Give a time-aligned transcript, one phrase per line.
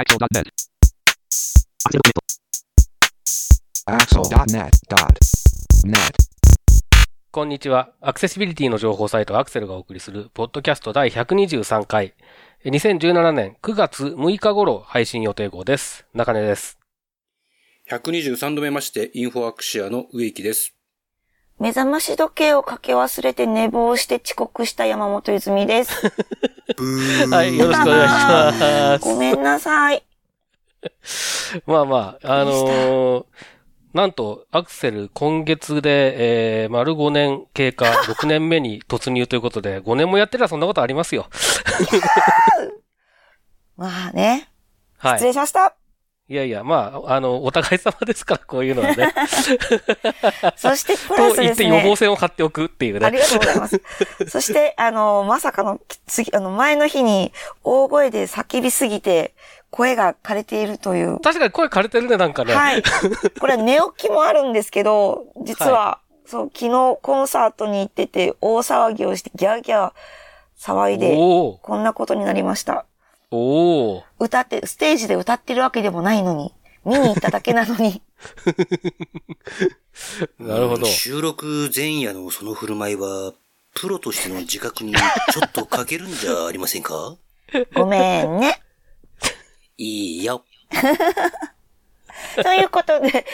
[0.00, 0.48] Axel.net.
[3.84, 5.92] Axel.net.net.
[7.30, 7.92] こんにちは。
[8.00, 12.14] アクセシビリティの情報サイトアクセルがお送りする、ポッドキャスト第123回。
[12.64, 16.06] 2017年9月6日頃配信予定号です。
[16.14, 16.78] 中根です。
[17.90, 20.79] 123度目まして、インフォアクシアの植木です。
[21.60, 25.92] 目覚まし時計をかけ忘れて寝坊して遅刻した山本泉です。
[27.30, 29.04] はい、よろしくお願いします。
[29.04, 30.02] ごめんなさい。
[31.66, 33.24] まあまあ、あのー
[33.92, 41.26] なんと、アクセル今月で、えー、丸5年経過、6年目に突入ということで、5年もやってりゃそんなことありますよ。
[43.76, 44.48] まあね。
[45.02, 45.32] 失礼はい。
[45.32, 45.79] しました。
[46.30, 49.12] いやいや、まあ、あの、お互い様ですから、こういうのはね。
[50.54, 51.68] そしてプラ と言ってスですね。
[51.76, 53.06] 予防線を張っておくっていうね。
[53.06, 53.82] ありがとうございます。
[54.30, 57.32] そして、あの、まさかの、次、あの、前の日に
[57.64, 59.34] 大声で叫びすぎて、
[59.72, 61.18] 声が枯れているという。
[61.18, 62.54] 確かに声枯れてるね、なんかね。
[62.54, 62.82] はい。
[63.40, 69.92] これは寝起きもあるんですけど、実は、そう、昨日コンサートに行ってて、大騒ぎをして、ギャーギャー
[70.60, 72.84] 騒いで、こんなことになりました。
[73.30, 78.02] おー歌って、ステージで歌ってるわけでもないのに、見に行っただけなのに、
[80.38, 80.90] なるほどうん。
[80.92, 83.32] 収録前夜のその振る舞いは、
[83.74, 84.94] プロとしての自覚に
[85.30, 87.16] ちょっと欠けるんじゃありませんか？
[87.74, 88.60] ごめんね。
[89.78, 90.44] いいよ。
[92.42, 93.26] ということで、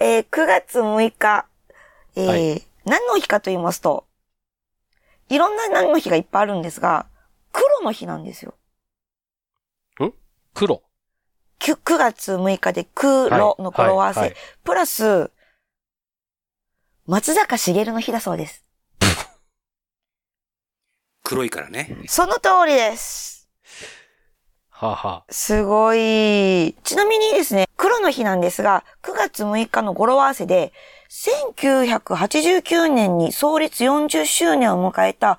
[0.00, 1.46] えー9月6日、
[2.16, 4.06] えーはい何の日かと言いますと、
[5.28, 7.06] いろんな何の日がいっぱいあるんですが、
[7.52, 8.54] 黒の日なんですよ。
[10.56, 10.82] 黒。
[11.60, 14.20] 9, 9月6日で黒の語呂合わせ。
[14.20, 15.30] はいはいプラス、
[17.04, 18.64] 松坂茂の日だそうです。
[21.22, 21.98] 黒いからね。
[22.08, 23.50] その通りです。
[24.70, 26.74] はあ、はすごい。
[26.84, 30.72] ちなみにですね、黒の日なんですが、9月6日の語呂合わせで、
[31.10, 35.38] 1989年に創立40周年を迎えた、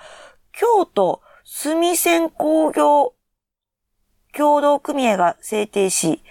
[0.51, 3.15] 京都墨線工業
[4.37, 6.21] 協同組合が制定し、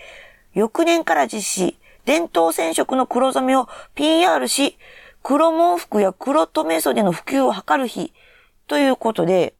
[0.54, 4.78] 翌年から実施、伝統染色の黒染めを PR し、
[5.24, 8.12] 黒毛服や黒留袖の普及を図る日
[8.68, 9.56] ということで、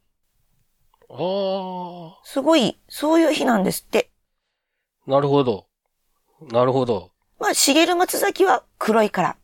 [1.11, 1.15] あ。
[1.15, 4.11] あすごい、そういう日なんですって。
[5.09, 5.11] あ。
[5.11, 5.67] なるほど。
[6.53, 7.11] なるほど。
[7.41, 9.37] まあ、茂松崎は黒いから。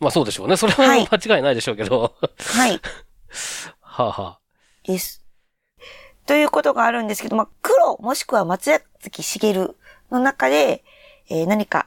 [0.00, 0.56] まあそうでしょうね。
[0.56, 2.16] それははい間違いないでしょうけど。
[2.38, 2.80] はい。
[3.80, 4.40] はあ、はあ。
[4.82, 5.23] です。
[6.26, 9.76] ということがあるんですけど、まあ、黒もしくは松崎しげる
[10.10, 10.82] の中で、
[11.28, 11.86] えー何か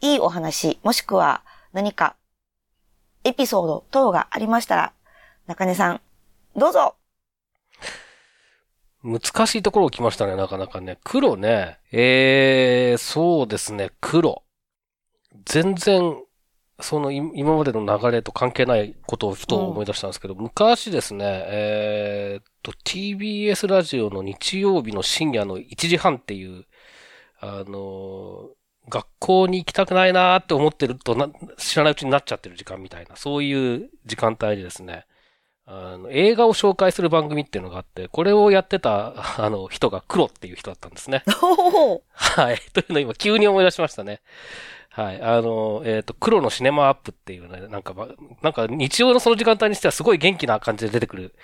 [0.00, 2.16] いいお話、もしくは何か
[3.24, 4.92] エピソード等がありましたら、
[5.46, 6.00] 中根さん、
[6.56, 6.94] どうぞ
[9.02, 10.98] 難しいところを来ましたね、なかなかね。
[11.04, 11.78] 黒ね。
[11.92, 14.42] えー、そうですね、黒。
[15.44, 16.22] 全然、
[16.80, 26.66] そのい今までの流れと関係ないことをふと思い出したんですけど、昔ですね、えーっと、TBS ラジオの日曜日の深夜の1時半っていう、
[27.40, 35.06] あのー学校に行きたくないなーって思ってるとな、知らないうちになっちゃってる時間みたいな、そういう時間帯でですね、
[35.66, 41.22] あの、映画を紹介する番組っていうのがあって、これをやってた、あの、人が黒っていう人だったんですね。
[42.12, 42.58] はい。
[42.74, 44.20] というのを今急に思い出しましたね。
[44.94, 45.20] はい。
[45.20, 48.08] あの、えっ、と、黒のシネマアップっていうね、なんかば、
[48.42, 51.34] なんか日曜のその時間帯にしてはすごい元気な感じで出てくる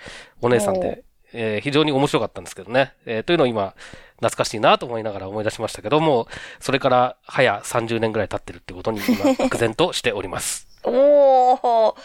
[0.41, 1.03] お姉さんで、
[1.33, 2.93] えー非常に面白かったんですけどね。
[3.05, 3.75] えーというのを今、
[4.21, 6.29] 懐かしいなと思いながら思い出しましたけども、
[6.61, 10.67] それから早30年ぐらい経ってるってことに今、愕然としております。
[10.83, 11.95] おー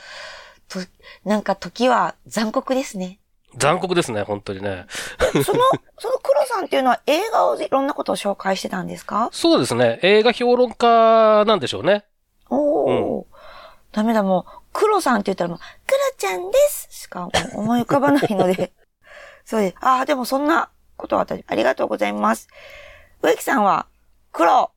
[0.68, 0.80] と、
[1.24, 3.20] なんか時は残酷ですね。
[3.56, 4.86] 残酷ですね、本当にね。
[5.32, 5.60] その、
[5.98, 9.28] その黒さんっていうのは映画をいろんなことを紹介してたんですか？
[9.32, 9.98] そうですね。
[10.02, 12.04] 映画評論家なんでしょうね。
[12.50, 13.24] おー。
[13.92, 18.72] ダメだ、もう、黒さんって言ったらもう、黒ちゃんですしか思い浮かばないので。
[19.44, 19.76] そうです。
[19.80, 22.48] ああ、でもそんなことは私、ありがとうございます。
[23.22, 23.86] 植木さんは、
[24.32, 24.70] 黒、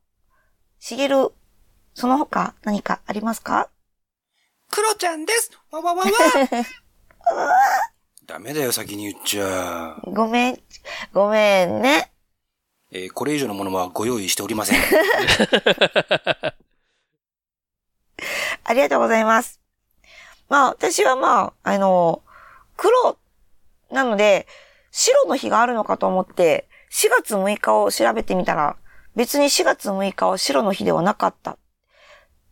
[0.78, 1.32] しげる、
[1.92, 3.68] その他何かありますか？
[4.70, 6.06] クロちゃんですわわわわ
[8.30, 10.00] ダメだよ、先に言っちゃ。
[10.04, 10.58] ごめん、
[11.12, 12.12] ごめんね。
[12.92, 14.78] えーこれ以上のものはご用意しておりません。
[18.62, 19.58] ありがとうございます。
[20.48, 22.22] まあ、私はまあ、あの、
[22.76, 23.18] 黒
[23.90, 24.46] なので、
[24.92, 28.76] 白の日があるのかと思って、4月6日を調べてみたら、
[29.16, 31.58] 別に4月6日は白の日ではなかった。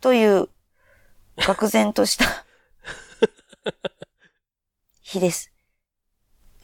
[0.01, 0.49] という、
[1.37, 2.25] 愕然とした
[5.03, 5.53] 日です。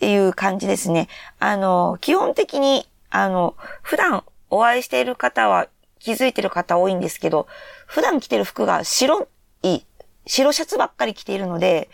[0.04, 1.08] っていう感じですね。
[1.38, 5.68] あの、基本的に、あの、普段お会いしている方は
[5.98, 7.46] 気づいてる方多いんですけど、
[7.86, 9.26] 普段着てる服が白
[9.62, 9.80] い、
[10.26, 11.88] 白シャツばっかり着ているので、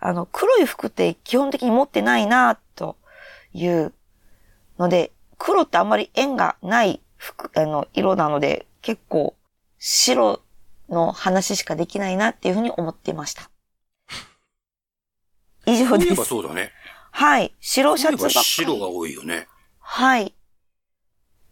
[0.00, 2.96] あの、黒い服って基本的に持ってないなと
[3.52, 3.92] いう
[4.78, 9.34] ので、黒ってあんまり縁がない服、あの、色なので、結構
[9.78, 10.40] 白
[10.88, 13.50] の話しかできないなっていうふうに思っていました。
[15.66, 16.24] 以上でそういえば。
[16.24, 16.72] そうだね。
[17.12, 17.54] はい。
[17.60, 18.44] 白シャツばっかり。
[18.44, 19.46] 白が多いよね。
[19.78, 20.34] はい。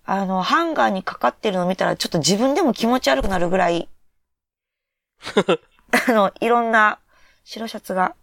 [0.04, 3.88] あの、ハンガーにかかってるのを見たら、ちょっと自分でも気持ち悪くなるぐらい、
[6.08, 6.98] あの、いろんな
[7.44, 8.16] 白シャツが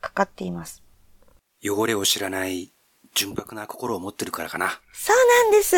[0.00, 0.82] かかっています。
[1.64, 2.72] 汚れを知らない
[3.14, 4.80] 純白な心を持ってるからかな。
[4.92, 5.76] そうなんです。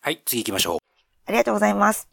[0.00, 0.78] はい、次行きましょう。
[1.26, 2.11] ありがとうございます。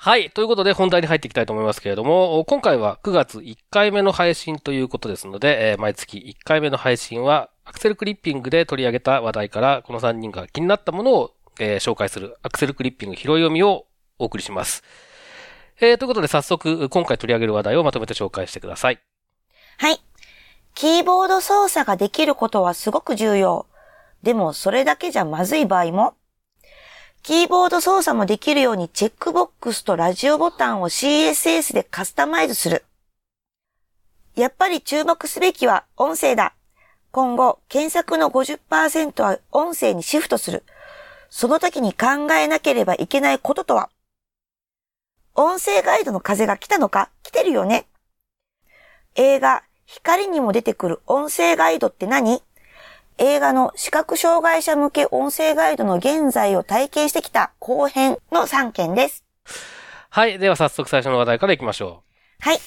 [0.00, 0.30] はい。
[0.30, 13.86] ということで本題に入っていきたいと思いますけれども、今回は9月1回目の配信ということですので、えー毎月1回目の配信はアクセルクリッピングで取り上げた話題からこの3人が気になったものを、えー紹介するアクセルクリッピング拾い読みを
[14.20, 14.84] お送りします。
[15.80, 19.00] えーということで早速今回取り上げる話題をまとめて紹介してください。
[19.78, 20.00] はい。
[20.76, 23.66] キーボード操作ができることはすごく重要。
[24.22, 26.14] でもそれだけじゃまずい場合も。
[27.28, 32.86] キーボード操作もできるようにチェックボックスとラジオボタンを CSS でカスタマイズする。
[34.34, 36.54] やっぱり注目すべきは音声だ。
[37.10, 40.64] 今後、検索の50%は音声にシフトする。
[41.28, 43.90] その時に考えなければいけないこととは？
[45.34, 47.10] 音声ガイドの風が来たのか？
[47.22, 47.84] 来てるよね
[49.16, 52.42] 映画、光にも出てくる音声ガイドって何？
[53.18, 59.24] 映画の視覚障害者向け音声ガイドの現在を体験してきた後編の3件です。
[60.10, 60.38] はい。
[60.38, 62.02] では早速最初の話題からいきましょ
[62.40, 62.58] はい。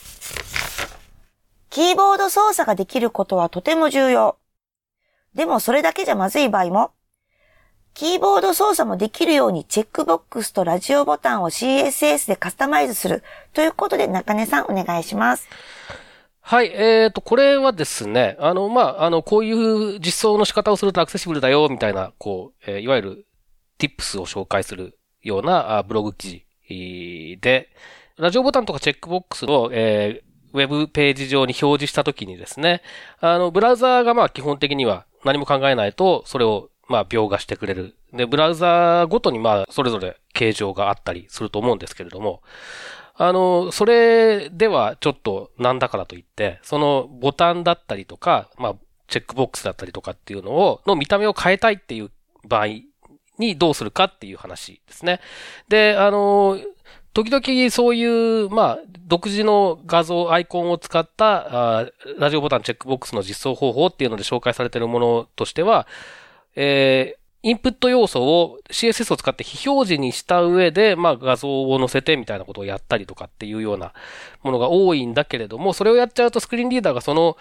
[1.69, 4.37] キーボード操作ができることはとても重要。
[5.33, 6.91] でもそれだけじゃまずい場合も、
[7.93, 13.23] キーボード操作もできるようにチェックボックスとラジオボタンを CSS でカスタマイズする。
[13.53, 15.47] ということで中根さんお願いします。
[16.41, 16.71] はい。
[16.73, 23.25] えーと、これはですね、あの、まあ、あの、こういう実装の仕方をするとアクセシブルだよ、みたいな、こう、えーいわゆる
[23.79, 27.69] tips を紹介するようなあブログ記事で、
[28.17, 32.81] ラジオボタンとかチェックボックスの、えーウェブページ上に表示したときにですね、
[33.21, 37.95] あの、ブラウザーがまあ基本的には何も考えないと、それをまあ描画してくれる。
[38.11, 42.41] で、ブラウザーごとにまあそれぞれ形状があったりすると思うんですけれども、
[43.15, 48.75] あの、それではちょっとなんだからといって、そのボタンだったりとか、まあ、
[49.07, 52.11] チェックボックスだったりとかっていうのを、の見た目を変えたいっていう
[52.47, 52.67] 場合
[53.37, 55.19] にどうするかっていう話ですね。
[55.67, 56.59] で、あの、
[57.13, 65.87] 時々そういう、まあ、独自の画像、アイコンを使った、ラジオボタン、チェックボックスの実装方法っていうので紹介されているものとしては、
[66.55, 73.93] えーインプット要素を CSS を使って非表示にした上で、まあ画像を載せてみたいなことをやったりとかっていうような
[74.43, 77.37] ものが多いんだけれども、それをやっちゃうとスクリーンリーダーがその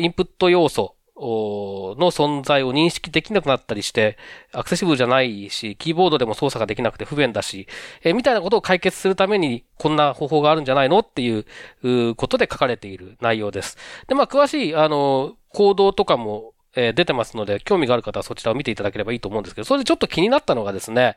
[0.00, 4.16] インプット要素の存在を認識できなくなったりして、
[4.52, 7.66] アクセシブルじゃないし、キーボードでも操作ができなくて不便だし、
[8.04, 13.76] えみたいなことを解決するために、こんな方法があるんじゃないのっていうことで書かれている内容です。
[14.06, 21.16] で、まあ、詳しい、あの、行動とかも、え出てますので、興味がある方はそちらを見ていただければいいと思うんですけど、それでちょっと気になったのがですね、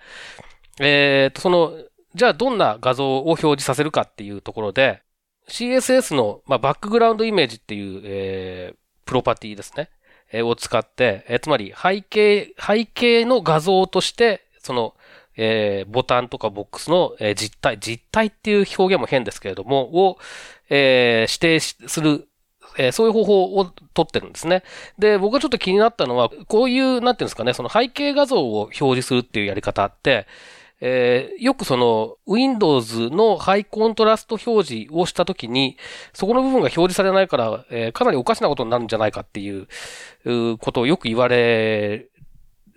[0.80, 1.74] えーと、その、
[2.16, 5.02] じゃあどんな画像を表示させるかっていうところで、
[5.48, 8.74] CSS の、ま、バックグラウンドイメージっていう、え
[9.06, 9.90] プロパティですね。
[10.32, 14.96] えを使って、えつまり背景、背景の画像として、その、
[15.36, 20.18] えボタンとかボックスの、え実体、実体っていう表現も変ですけれども、を、
[20.70, 22.28] え指定する、
[22.78, 24.64] えーそういう方法を取ってるんですね。
[24.98, 30.28] で、僕がちょっと気になったのは、こういう、なんていうんですかね、その背景画像を表示するっていうやり方って、
[30.84, 35.78] えーよくその、Windows のハイコントラスト表示をしたときに、
[36.14, 39.68] そこの部分が表示されないから、えーかなりおかしなことになるんじゃないかっていう、
[40.26, 42.08] うことをよく言われ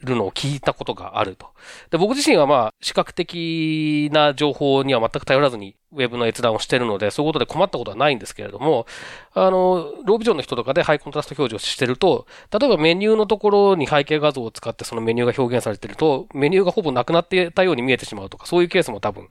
[0.04, 1.48] るのを聞いたことがあると。
[1.90, 8.86] で僕自身はまあ、視覚的な情報には全く頼らずに、ウェブの閲覧をしてるので、そういうことで困ったことはないんですけれども、
[9.32, 19.28] あの、ロービジョンの人とかでハイコントラスト表示をしてると、例えばメニューのところに背景画像を使ってそのメニューが表現されてると、メニューがほぼなくなってたように見えてしまうとか、そういうケースも多分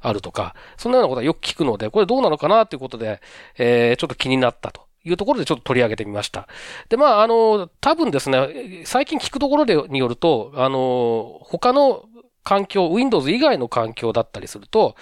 [0.00, 3.20] あるとか、そんなようなことはよく聞くので、これどうなのかなということで、
[3.58, 4.86] えーちょっと気になったと。
[5.06, 6.48] いうところでちょっと取り上げてみました。
[6.88, 12.04] で、まあ、あの、多分ですね、最近聞くところでによると、あの、他の
[12.42, 14.96] 環境、Windows 以外の環境だったりすると、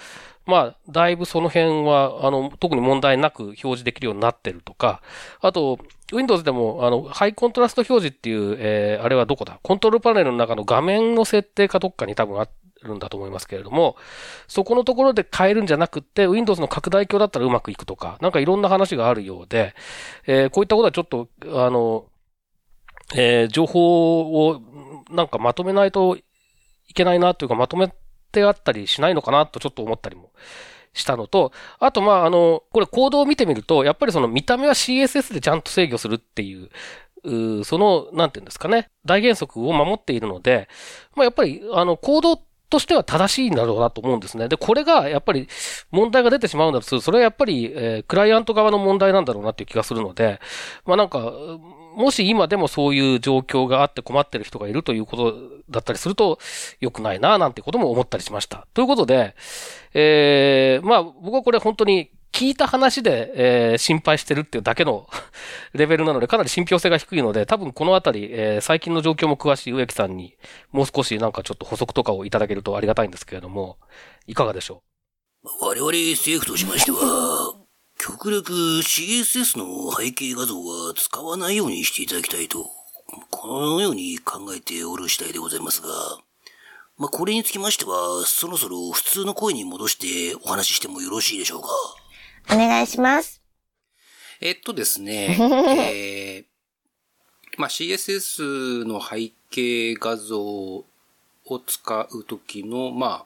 [0.45, 5.01] まあ、だいぶその辺は、あの、特に問題なく表示できるようになってるとか、
[5.41, 5.79] あと、
[6.13, 9.59] Windows でも、あの、ハイコントラスト表示っていう、えー、あれはどこだ？
[9.63, 12.47] コントロールパネルの中の画面の設定かどっかに多分あ
[12.85, 13.95] るんだと思いますけれども、
[14.47, 19.75] そこのところで変えるんじゃなくって、Windows の拡大鏡だったらうまくいくとか、なんかいろんな話があるようで、
[20.27, 21.27] えー、こういったことはちょっと、
[21.63, 22.05] あの、
[23.15, 24.61] えー、情報を
[25.11, 27.91] なんかまとめないといけないなというか、まとめ
[28.31, 30.31] てあったりしないのかなとちょっと思ったりも
[30.93, 36.69] したのと、あと、まあ、あの、これコードを見てみると、やっぱりその見た目は CSS でちゃんと制御するっていう、
[37.23, 40.67] うその、なんていうんですかね、大原則を守っているので、
[41.15, 44.47] まあ、やっぱり、あの、コードとしては正しいんだろうなと思うんですね。
[44.47, 45.47] で、これがやっぱり
[45.91, 50.39] 問題が出てしまうんだとするとそれはやっぱり、えー、クライアント側の問題なんだろうなっていう気がするので、
[50.85, 51.31] まあなんか、
[51.95, 55.35] もし今でもそういう状況があって困ってる人がいるということ
[55.69, 56.39] だったりすると、
[56.79, 58.67] 良くないな、なんてことも思ったりしました。
[58.73, 59.35] ということで、
[59.93, 65.07] えー、まあ僕はこれ本当に聞いた話で、えー、心配してるっていうだけの
[65.73, 70.35] レベルなので、かなり信憑性が低いので、多分このあたり、えー、最近の状況も詳しい植木さんに、
[70.71, 73.77] もう少しなんかちょっと補足とかをいただけるとありがたいんですけれども、
[74.27, 74.83] いかがでしょ
[75.43, 75.47] う？
[75.65, 77.55] 我々政府としましては、
[77.97, 82.69] 極力 CSS の背景画像は使わないようにしていただきたいと、
[83.31, 85.87] このように考えておる次第でございますが、
[86.97, 91.67] まあ、これにつきましては、そろそろ普通の声に戻してお話ししてもよろしいでしょうか？
[92.51, 93.41] お願いします。
[94.41, 95.37] えっとですね、
[95.91, 96.45] えー、
[97.57, 100.85] まあ、CSS の背景画像を
[101.65, 103.25] 使うときの、まあ、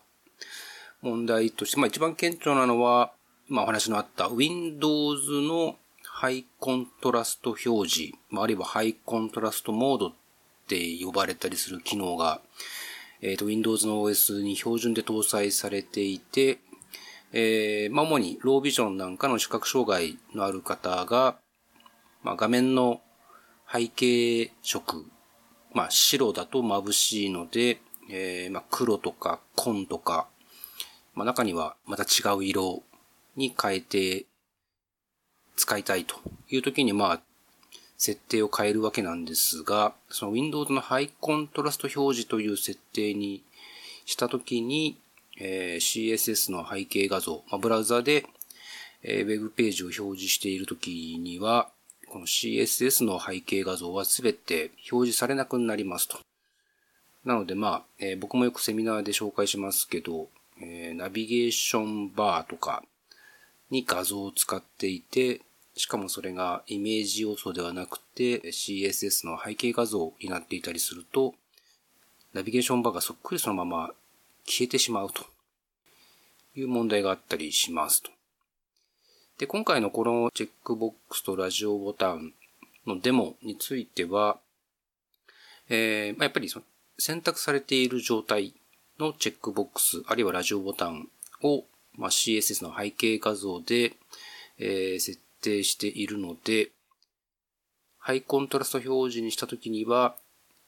[1.01, 3.11] 問題として、まあ一番顕著なのは、
[3.47, 10.13] まあお話のあった Windows のハイコントラスト表示、まあ、あるいはハイコントラストモードっ
[10.67, 12.41] て呼ばれたりする機能が、
[13.21, 16.59] えっ、ー、と Windows の OS に標準で搭載されていて、
[17.31, 21.37] えー、まあ、主にロービジョンなんかの視覚障害のある方が、
[22.23, 23.01] まあ、画面の
[23.71, 25.05] 背景色、
[25.73, 30.27] まあ、白だと眩しいので、えー、まあ、黒とか紺とか、
[31.13, 32.81] まあ、中にはまた違う色
[33.35, 34.25] に変えて
[35.55, 36.15] 使いたいと
[36.49, 37.21] いう時に、まあ、
[37.97, 43.43] 設定を変えるわけなんですが、その Windows のハイコントラスト表示という設定に
[44.05, 44.97] した時に、
[45.39, 48.25] えー、CSS の背景画像、まあ、ブラウザで、
[49.03, 51.69] えー、ウェブページを表示しているときには、
[52.09, 56.19] この CSS の背景画像はすべて表示されなくなりますと。
[57.23, 60.27] なので、まあ、えー、僕もよくセミナーで紹介しますけど、
[60.61, 62.83] えー、ナビゲーションバーとか
[63.69, 65.41] に画像を使っていて、
[65.75, 71.35] しかもそれがイメージ要素ではなくて CSS の背景画像になっていたりすると、
[72.33, 73.91] ナビゲーションバーがそっくりそのまま
[74.49, 75.25] 消えてしまうと
[76.55, 78.11] いう問題があったりしますと。
[79.37, 82.33] で、今回のこのチェックボックスとラジオボタン
[82.85, 84.39] のデモについては、
[85.69, 86.65] えー、やっぱりその
[86.97, 88.53] 選択されている状態
[88.99, 91.07] のチェックボックス、あるいはラジオボタン
[91.43, 91.63] を、
[91.95, 93.93] まあ、CSS の背景画像で、
[94.57, 96.71] えー、設定しているので、
[97.97, 100.15] ハイコントラスト表示にしたときには、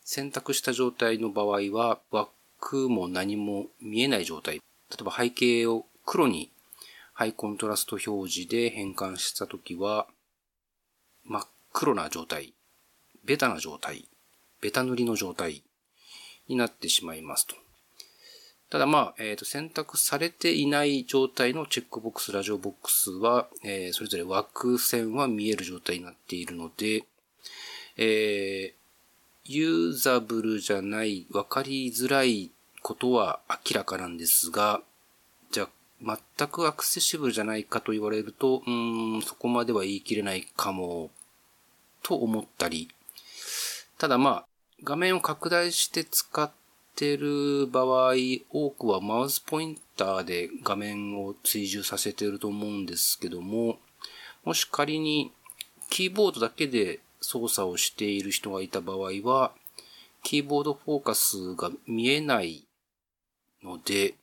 [0.03, 1.99] 選択した状態の場合は、
[2.61, 4.55] くも何も見えない状態。
[4.55, 4.61] 例
[5.01, 6.51] えば背景を黒に
[7.13, 10.07] ハイコントラスト表示で変換したときは、
[11.25, 12.53] 真っ黒な状態、
[13.25, 14.07] ベタな状態、
[14.61, 15.63] ベタ塗りの状態
[16.47, 17.55] になってしまいますと。
[18.69, 27.03] ただまあ、えっ、ー、と、選択されていない状態のチェックボックス、ラジオボックスは、えー、それぞれ枠線は見える状態になっているので、
[27.97, 28.80] えー、
[29.53, 34.81] ユーザブルじゃない、わかりづらいことは明らかなんですが、
[35.51, 35.67] じゃ
[36.03, 41.11] あ、全くアクセシブルじゃないかと言われると、うーん、そこまでは言い切れないかも、
[42.01, 42.89] と思ったり。
[43.97, 44.45] ただまあ、
[44.83, 46.49] 画面を拡大して使っ
[46.95, 48.13] てる場合、
[48.51, 53.79] 多くはマウスポインターで画面を追従させてると思うんですけども、
[54.45, 55.31] もし仮に
[55.89, 59.51] キーボードだけで操作をしている人がいた場合は、
[60.23, 62.65] キーボードフォーカスが見えない
[63.63, 64.15] ので、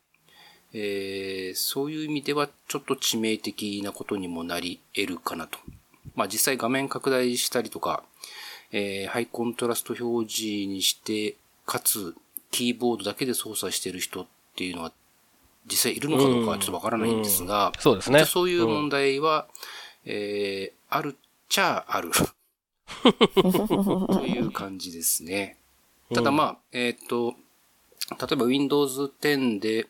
[0.73, 5.57] えー、そういう意味ではちょっと致命的なことにもなり得るかなと。
[6.15, 8.03] まあ実際画面拡大したりとか、
[8.71, 12.15] えー、ハイコントラスト表示にして、かつ
[12.51, 14.91] キーボードだけで操作している人っていうのは
[15.69, 18.25] 実際いるのかどうかはちょっとわからないんですが、そうですね。
[18.25, 19.47] そういう問題は、
[20.05, 21.15] えー、あるっ
[21.47, 22.11] ちゃある。
[24.13, 25.57] という感じですね。
[26.13, 27.35] ただまあ、えっ、ー、と、
[28.19, 29.87] 例えば Windows 10で、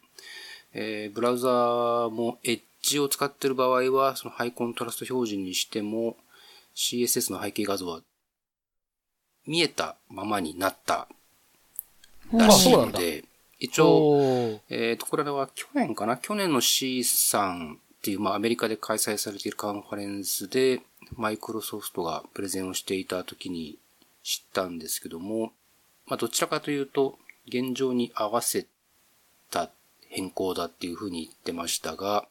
[0.74, 6.18] えー、ブラウザーも Edge を使っている場合は、そのハイコントラスト表示にしても、
[6.76, 8.02] CSS の背景画像は
[9.46, 11.08] 見えたままになった
[12.34, 13.24] らしいので、
[13.60, 16.18] 一応、えっ、ー、と、これは去年かな？
[16.18, 20.82] 去年の C さんっていう、まあ、アメリカで開催されているカンファレンスで、
[21.16, 23.78] マイクロソフトがプレゼンをしていた時に
[24.24, 25.52] 知ったんですけども、
[26.08, 28.68] まあ、どちらかというと、現状に合わせ
[29.50, 29.72] た
[30.10, 32.28] 変更だっていうふうに言ってましたが、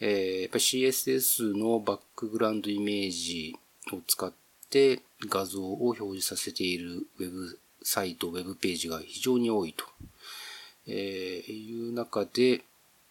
[0.00, 3.56] えー、やっぱり CSS のバックグラウンドイメージ
[3.92, 4.32] を使っ
[4.68, 9.84] て画像を表示させているウェブサイト、ウェブページが非常に多いと、
[10.86, 12.62] えー、いう中で、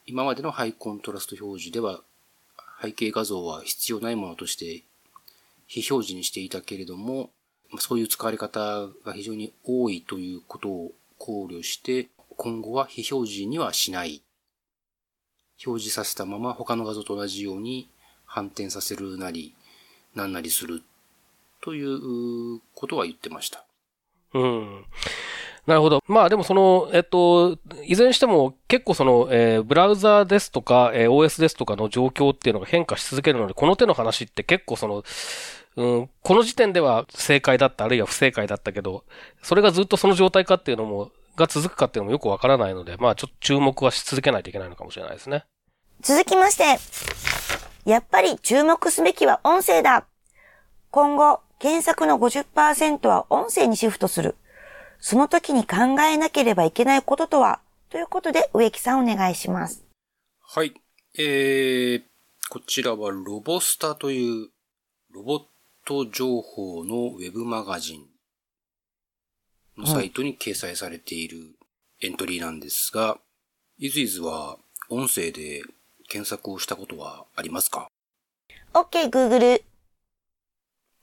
[0.05, 2.01] 今までのハイコントラスト表示では
[2.81, 4.83] 背景画像は必要ないものとして
[5.67, 7.29] 非表示にしていたけれども、
[7.79, 14.21] そういう使われ方が非常に多いということを考慮して、今後は非表示にはしない。
[15.65, 17.87] 表示させたまま他の画像と同じように
[18.25, 19.55] 反転させるなり、
[20.13, 20.83] なんなりする
[21.61, 23.63] ということは言ってました。
[24.33, 24.85] うん。
[25.67, 26.01] なるほど。
[26.07, 35.03] まあでもその、えっと、いずれにしても結構その、えー、ブラウザーですとか、えー、OS ですとかの状況っていうのが変化し続けるので、この手の話って結構その、
[35.77, 39.05] うん、この時点では正解だった、あるいは不正解だったけど、
[39.41, 45.45] それがずっとその状態かっていうのも、が続くかっていうのもよくわからないので、まあちょっと注目はし続けないといけないのかもしれないですね。
[46.01, 46.77] 続きまして、
[47.89, 50.05] やっぱり注目すべきは音声だ。
[50.89, 54.35] 今後、検索の50%は音声にシフトする。
[55.01, 57.59] その時に考えなければいけないこととは？
[57.89, 59.83] ということで、植木さんお願いします。
[60.41, 60.73] はい。
[61.17, 62.03] えー、
[62.49, 64.49] こちらはロボスタという
[65.11, 65.41] ロボッ
[65.85, 68.05] ト情報のウェブマガジン
[69.77, 71.55] のサイトに掲載されている
[72.01, 73.17] エントリーなんですが、
[73.77, 74.57] いずいずは
[74.89, 75.63] 音声で
[76.07, 77.89] 検索をしたことはありますか
[78.73, 79.63] ?OK, Google。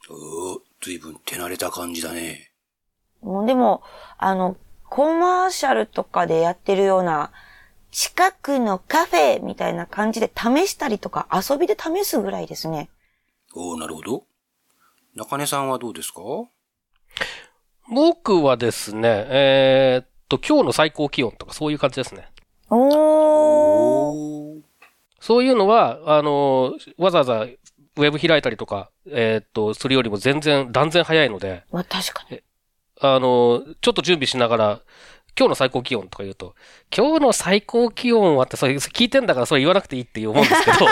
[0.08, 2.47] おー、ずいぶん手慣れた感じだね。
[3.22, 3.82] もうでも、
[4.16, 4.56] あの、
[4.88, 7.30] コマーシャルとかでやってるような、
[7.90, 12.90] 近くのカフェみたいな感じで試したりとか遊びで試すぐらいですね。
[13.54, 14.24] おなるほど。
[15.14, 16.20] 中根さんはどうですか？
[17.90, 22.28] 僕はですね、えー、っと、今日の最高気温とかそういう感じですね。
[22.70, 24.58] お
[25.20, 31.64] そういうのは、あの、わざわざウェブ開いたりとか、えー、っと、するよりも全然、断然早いので。
[31.72, 32.42] まあ確かに。
[33.00, 34.80] あの、ちょっと準備しながら、
[35.38, 36.56] 今日の最高気温とか言うと、
[36.94, 40.86] 今日の最高気温はって、それ聞いてんだからそれ言わなくていいって思うんですけど。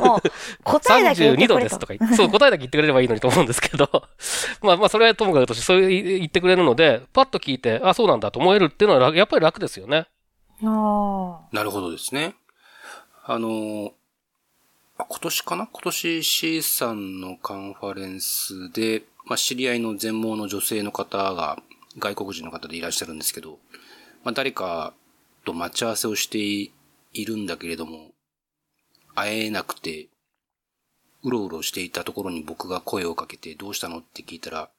[0.02, 0.20] もう、
[0.64, 3.90] 答えだけ言って32度ですとか言って、そう、答えだけ言ってくれればいいのにと思うんですけど。
[4.62, 10.06] まあまあ、それはともかくとして、そう言ってくれるので、パッと聞いて、あ、そうなんだと思えるっていうのは、やっぱり楽ですよね。
[10.64, 12.36] あなるほどですね。
[13.24, 13.92] あの、
[14.96, 15.68] 今年かな？
[15.70, 21.58] 今年 C さんのカンファレンスで、まあ、知り合いの全盲の女性の方が
[21.98, 23.58] 外国人の方でいらっしゃるんですけど、
[24.24, 24.94] まあ、誰か
[25.44, 26.72] と待ち合わせをしてい
[27.24, 28.12] るんだけれども、
[29.14, 30.08] 会えなくて、
[31.22, 34.70] うろうろしていたところに僕が声をかけて、どうしたのって聞いたら、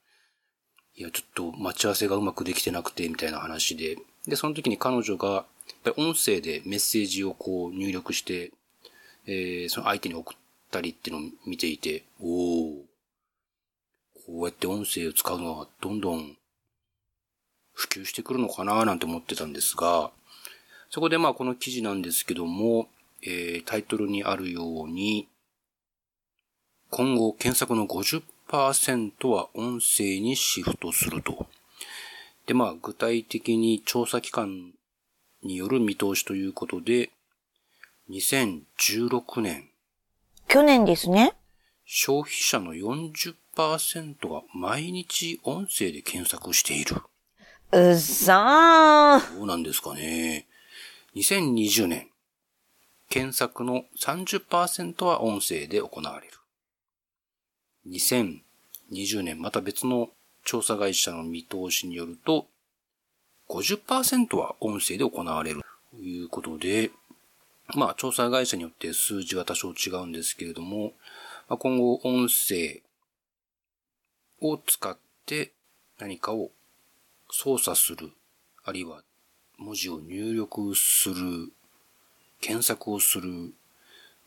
[0.96, 5.46] いや、ちょっと待ち合わせがうまくできてなくて、みたいな話で、で、その時に彼女が、やっ
[5.84, 8.52] ぱり音声でメッセージをこう入力して、
[9.28, 10.38] えー、その相手に送っ
[10.72, 12.89] たりっていうのを見ていて、おお
[14.30, 16.38] こうやって音声を使うのはどんどん
[17.74, 20.12] 普及してくるのかななんて思ってたんですが、
[20.92, 22.90] そこでまあこの記事なんですけども、
[23.24, 25.28] えー、タイトルにあるように、
[26.92, 31.48] 今後検索の50%は音声にシフトすると。
[32.46, 34.74] で、まあ具体的に調査機関
[35.42, 37.10] による見通しということで、
[38.12, 39.70] 2016年。
[40.48, 41.34] 去年ですね。
[41.86, 46.96] 消費者の40%が毎日音声で検索している。
[47.74, 49.36] うっさー。
[49.36, 50.48] どうなんですかね。
[51.16, 52.08] 2020年、
[53.10, 56.34] 検索の30%は音声で行われる。
[57.88, 60.10] 2020年、また別の
[60.46, 62.48] 調査会社の見通しによると、
[63.50, 66.92] 50%は音声で行われるということで、
[67.76, 70.94] まあ、調査会社によって数字は多少違うんですけれども、
[71.50, 72.82] まあ、今後音声
[74.42, 75.52] を使って
[76.00, 76.52] 何かを
[77.30, 78.12] 操作する、
[78.64, 79.04] あるいは
[79.58, 81.52] 文字を入力する、
[82.42, 83.54] 検索をする、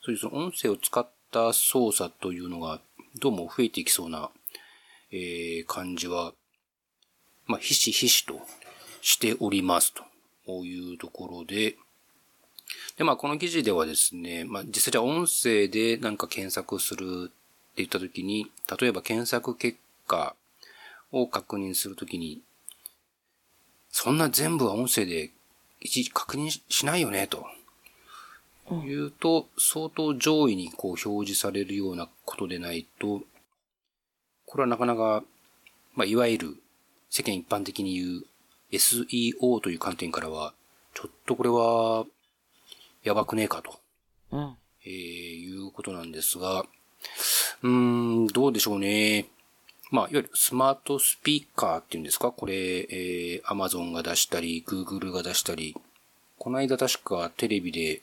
[0.02, 2.80] そういうその音声を使った操作というのが
[3.20, 4.30] どうも増えていきそうな、
[5.10, 6.32] えー、感じは、
[7.46, 8.40] まあ、ひしひしと
[9.00, 10.02] しておりますと。
[10.64, 11.76] いうところで、
[12.96, 17.32] で、まあ、この記事ではですね、まあ、実際じゃあ音声でなんか検索するって
[17.76, 19.78] 言ったときに、例えば検索結
[20.12, 20.36] 果
[21.10, 22.42] を確認するときに、
[23.90, 25.30] そんな全部は音声で
[25.80, 27.46] 一時確認しないよね、と。
[28.86, 33.22] いうと、相当上位にこう表示されるようなことでないと、
[34.46, 35.24] これはなかなか、
[35.94, 36.62] まあ、いわゆる
[37.10, 38.24] 世間一般的に言う
[38.70, 40.54] SEO という観点からは、
[40.94, 42.06] ちょっとこれは、
[43.02, 43.80] やばくねえかと。
[44.30, 44.56] うん。
[44.84, 46.64] えー、いうことなんですが、
[47.62, 49.26] うーん、どうでしょうね。
[49.92, 52.32] まあ、いわゆるスマートスピーカーっていうんですか？
[52.32, 55.76] これ、えー、Amazon が出したり、Google が出したり、
[56.38, 58.00] この間確かテレビで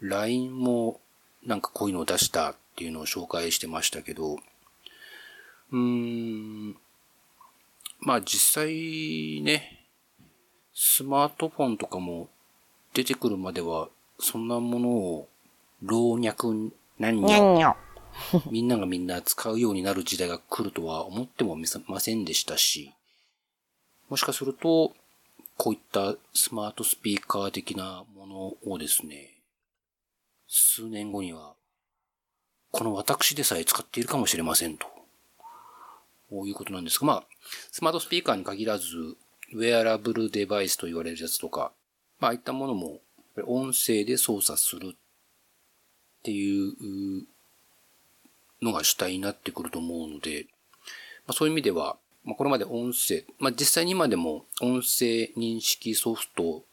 [0.00, 0.98] LINE も
[1.44, 6.76] なんかこういうのを出したっていうのを紹介してましたけど、うーん、
[8.00, 9.84] まあ実際ね、
[10.72, 12.30] スマートフォンとかも
[12.94, 15.28] 出てくるまでは、そんなものを
[15.82, 16.48] 老若
[16.98, 17.76] 男女、
[18.50, 22.92] みんながみんな使うようになる時代が来るとは思ってもみませんでしたし、
[24.08, 24.94] もしかすると、
[25.56, 29.40] こういったスマートスピーカー的なものをですね、
[30.48, 31.54] 数年後には、
[32.70, 34.86] この私でさえ使っているかもしれませんと。
[36.28, 37.26] こういうことなんですが、まあ、
[37.70, 38.86] スマートスピーカーに限らず、
[39.52, 41.72] ウェアラブルデバイスと言われるやつとか、
[42.18, 43.00] まあ、ああいったものも、
[43.46, 44.96] 音声で操作するっ
[46.22, 47.26] ていう
[48.62, 50.46] のが主体になってくると思うので、
[51.26, 56.64] まあ、そういう意味では、まあ、これまで音声、まあ、実際に今でも音声認識ソフト、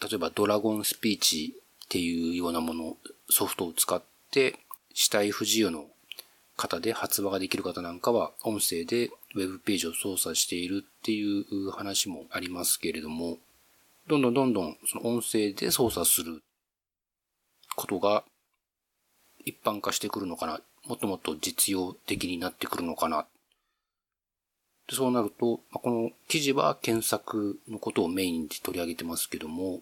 [0.00, 2.96] 例えばドラゴンスピーチっていうようなもの、
[3.30, 4.58] ソフトを使って、
[4.94, 5.86] 死体不自由の
[6.56, 13.38] 方で発話ができる方なんかは、音声でウェブページを操作しているっていう話もありますけれども、
[14.06, 16.42] どんどんどんどんその音声で操作する
[17.76, 18.24] ことが
[19.44, 20.60] 一般化してくるのかな。
[20.88, 23.26] もっともっと実用的になってくるのかな。
[24.88, 29.80] でそうなるとま、この記事は検索のことをメインで取り上げてますけども、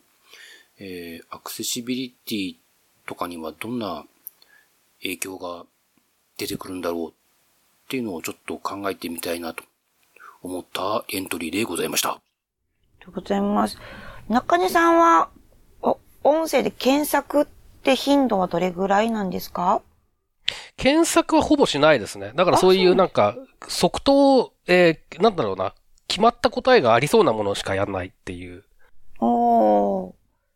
[0.79, 2.57] えー、アクセシビリティ
[3.07, 4.05] とかにはどんな
[5.01, 5.65] 影響が
[6.39, 7.13] 出てくるんだろうっ
[7.89, 9.63] ていうのをちょっと考えてみたいなと
[10.43, 12.11] 思ったエントリーでございました。
[12.11, 12.21] あ
[13.01, 13.79] りがとうございます。
[14.29, 15.31] 中根さんは、
[15.83, 17.47] お、音声で検索っ
[17.85, 19.83] て頻度はどれぐらいなんですか？
[20.77, 22.33] 検索はほぼしないですね。
[22.35, 23.37] だからそういうなんか、
[23.69, 25.75] 即答、えー、なんだろうな、
[26.09, 28.65] 決まった答えがありそうなものしかやんないっていう。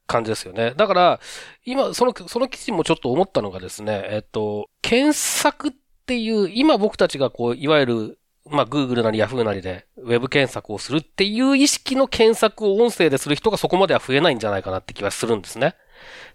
[0.06, 0.74] 感じですよね。
[0.76, 1.20] だから、
[1.64, 5.72] 今、その、その記事もちょっと思ったのがですね、えっと、検索っ
[6.06, 15.76] ていう、今僕たちがこう、いわゆる、まあ、Google なり Yahoo なりで、ウェブ検索をするっていう意識の検索を音声でする人がそこまでは増えないんじゃないかなって気はするんですね。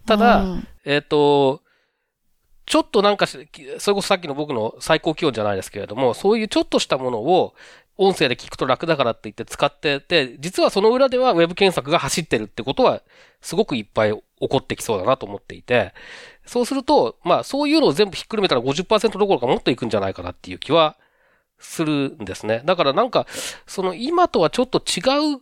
[0.06, 1.62] ただ、うん、えっと、
[2.66, 7.54] ちょっとなんか、それこそさっきの僕の最高気温じゃないですけれども、そういうちょっとしたものを、
[7.98, 13.02] 音声で聞くと楽だからって言って使ってて、実はその裏では Web 検索が走ってるってことは、
[13.40, 15.94] すごくいっぱい起こってきそうだなと思っていて、
[16.44, 20.96] そうすると、まあそういうのを全部ひっくるめたら50%どころかもっといくんじゃないかなっていう気は
[21.58, 22.62] するんですね。
[22.66, 23.26] だからなんか、
[23.66, 25.40] その今とはちょっと違う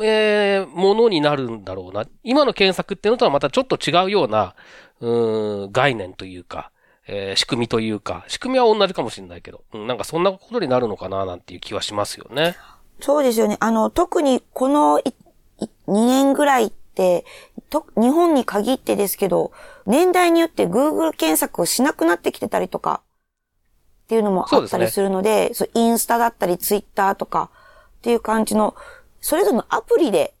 [0.00, 2.06] えー、ものになるんだろうな。
[2.22, 4.54] 今の検索っていうのとはまたちょっと違うような、
[5.02, 6.70] うん、概念というか、
[7.08, 12.56] えー、仕組みというか、仕組みは同じかもしれないけど、うん、なんかそんなことになるのかななんていう気はしますよね。
[13.00, 13.56] そうですよね。
[13.58, 17.24] あの、特にこの2年ぐらいって、
[17.68, 19.50] と、日本に限ってですけど、
[19.86, 23.02] 年代によって Google 検索をしなくなってきてたりとか、
[24.04, 27.50] っていうのもあったりするので、そう、ね、インスタだったり Twitter とか
[27.98, 28.76] っていう感じの、
[29.20, 30.34] それぞれのアプリで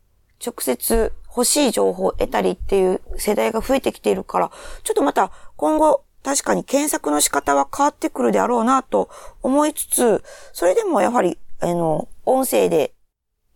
[0.44, 4.50] 直接欲しい情報を得たりっていう世代が増えてきているから、
[4.82, 9.10] ちょっとまた今後確かに検索の仕方は変わってくるであろうなと
[9.42, 12.92] 思いつつ、それでもやはり、あの、音声で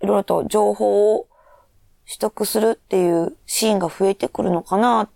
[0.01, 1.29] いろいろと情報を
[2.07, 5.09] 取得するっていうシーンが増えてくるのかなっ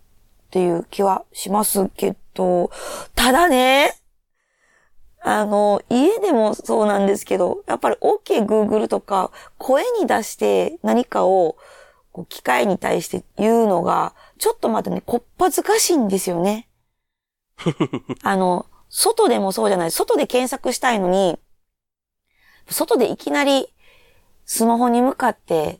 [0.49, 2.71] ていう気はしますけど、
[3.15, 3.97] ただね、
[5.23, 11.57] あの、家でもそうなんですけど、やっぱり OK Google とか声に出して何かを
[12.29, 16.67] 機械に対して言うのが、ちょっとまだね、こっぱずかしいんですよね。
[18.23, 19.91] あの、外でもそうじゃない。
[19.91, 21.39] 外で検索したいのに、
[22.69, 23.73] 外でいきなり
[24.45, 25.79] スマホに向かって、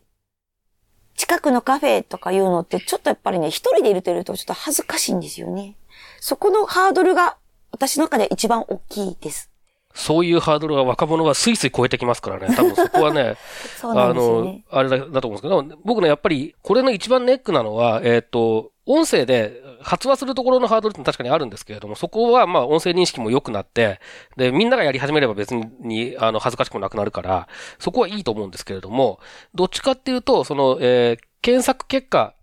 [1.16, 5.76] 近くのカフェとかいうのってちょっとやっぱりね、一人でいるといるとちょっと恥ずかしいんですよね。
[6.20, 7.38] そこのハードルが
[7.72, 9.51] 私の中で一番大きいです。
[9.94, 12.56] そういうハードルは若者はスイスイ超えてきますからね。
[12.56, 13.38] 多分そこはね、ね。
[13.84, 24.00] あの、あれだだと思うんですけど、僕ね、やっぱり、これの一番ネックなのは、えっ、と、音声で発話するところのハードルって確かにあるんですけれども、そこはまあ音声認識も良くなって、
[24.38, 27.48] で、みんながやり始めれば別に、あの、恥ずかしくもなくなるから、
[27.80, 29.20] そこはいいと思うんですけれども、
[29.54, 32.34] どっちかっていうと、その、えー、検索結果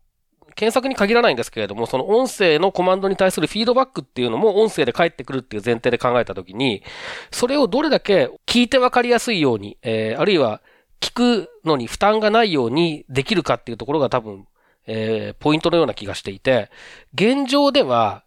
[0.59, 6.83] 検索に限らないんですけれども、その音声のコマンドに対するフィードバックっていうのも音声で返ってくるっていう前提で考えたときに、
[7.31, 10.61] それをどれだけ聞いてわかりやすいように、えー、あるいは
[11.01, 14.47] 聞くのに負担がないようにできるかっていうところが多分、
[14.89, 16.73] えー、ポイントのような気がしていて、
[17.15, 18.25] 現状では、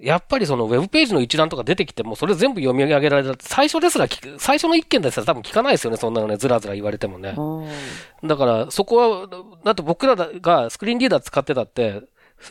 [0.00, 7.36] やっぱりそのウェブページの一覧とか出てきても、それ全部読み上げられた最初ですら聞く、最初の一件ですら多分聞かないですよね、そんなのね、ずらずら言われてもね。
[8.24, 9.28] だから、そこは、
[9.62, 12.02] だって僕らがスクリーンリーダー使ってたって、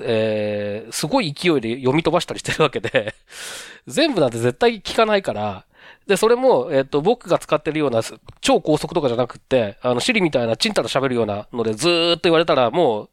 [0.01, 3.15] えー、すごい勢いで読み飛ばしたりしてるわけで
[3.87, 5.65] 全部なんて絶対聞かないから、
[6.05, 8.01] で、それも、えっ、ー、と、僕が使ってるような
[8.41, 13.09] 超高速とかじゃなくて、あの、シリみたいなチンタラ喋るようなのでずーっと言われたら、もう、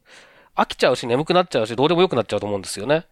[0.57, 3.05] 飽きちゃうし眠くなっちゃうし、どうでもよくなっちゃうと思うんですよね。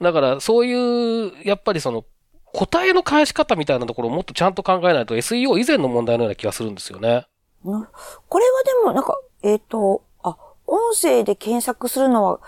[0.00, 2.04] だから、そういう、やっぱりその、
[2.52, 7.26] 答えの返し方みたいなところをもっとちゃんと考えないと SEO 以前の問題のような気がするんですよね。
[7.62, 12.40] これはでも、なんか、えっ、ー、と、あ、音声で検索するのは、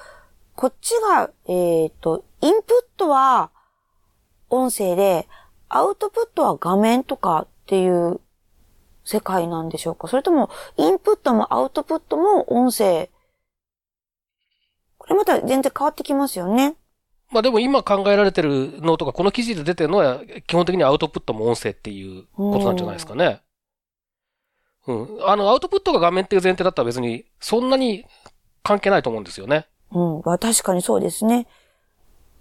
[0.56, 3.50] こっちが、えっ、ー、と、インプットは
[4.48, 5.28] 音声で、
[5.68, 8.20] アウトプットは画面とかっていう
[9.04, 10.08] 世界なんでしょうか？
[10.08, 13.10] それとも、インプットもアウトプットも音声
[15.10, 16.76] れまた全然変わってきますよね。
[17.30, 23.40] まあでも今考えられてるのとか、この記事で出てるのは、基本的にアウトプットも音声っていうことなんじゃないですかね。
[24.86, 25.18] うん。
[25.22, 28.04] あの、アウトプットが画面っていう前提だったら別に、そんなに
[28.62, 29.66] 関係ないと思うんですよね。
[29.92, 30.22] うん。
[30.22, 31.46] 確かにそうですね。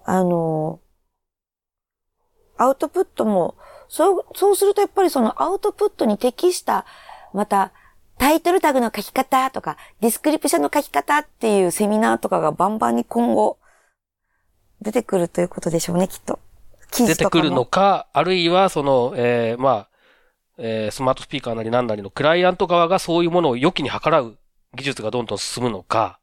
[0.06, 0.80] あの、
[2.58, 3.56] アウトプットも、
[3.88, 6.86] そう、そうするとやっぱりそのアウトプットに適した、
[7.34, 7.74] また、
[8.20, 13.58] タイトルタグの書き方とか、ディスクリプションの書き方っていうセミナーとかがバンバンに今後
[14.82, 16.38] 出てくるということでしょうね、きっと。
[16.92, 19.90] 出てくるのか、あるいはその、えー、まあ、
[20.58, 24.38] えー、スマートスピーカーなりなんなりのクライアント側がそういうものを良きに計らう
[24.76, 26.20] 技術がどんどん進むのか。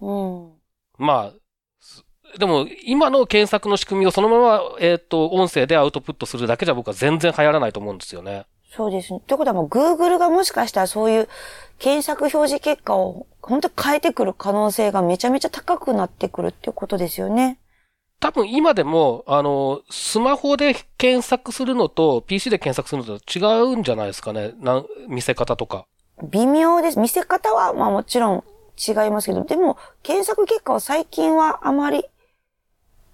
[0.00, 0.52] うん。
[0.98, 8.46] まあ、でも、今の検索の仕組みをそのまま、えっ、ー、と、音声でアウトプットするだけじゃ僕は全然流行らないと思うんですよね。
[8.70, 9.20] そうですね。
[9.26, 11.28] ということはもう Google がもしかしたらそういう
[11.78, 17.58] 検索表示結果を本当に変えてくる可能性がめちゃめちゃ高くなってくるっていうことですよね。
[18.20, 24.52] 多分今でも、あの、スマホで検索するのと PC で検索するのと違うんじゃないですかね。
[24.58, 25.86] な見せ方とか。
[26.24, 26.98] 微妙です。
[26.98, 28.44] 見せ方はまあもちろん
[28.76, 32.04] 違いますけど、でも検索結果は最近はあまり、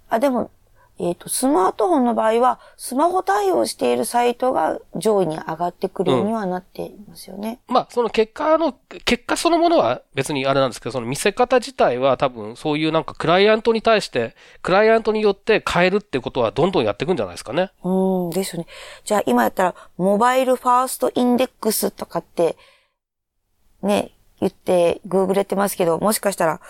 [0.09, 0.51] あ、でも
[0.99, 7.59] えっ、ー、と、スマートフォンの場合は、スマホ対応しているサイトが上位に上がってくるようにはなっていますよね。
[7.69, 17.73] うん、まあ、その結果の、結果そのものは別にあれなんですけど、その見せ方自体は多分そういうなんかクライアントに対して、クライアントによって変えるってことはどんどんやっていくんじゃないですかね。
[17.83, 18.69] うん、ですよね。
[19.05, 22.57] じゃあ今やったら、モバイルファーストインデックスとかって、
[23.83, 26.61] ね、言って、グーグルやってますけど、もしかしたら、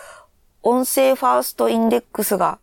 [0.63, 2.57] 音声ファーストインデックスが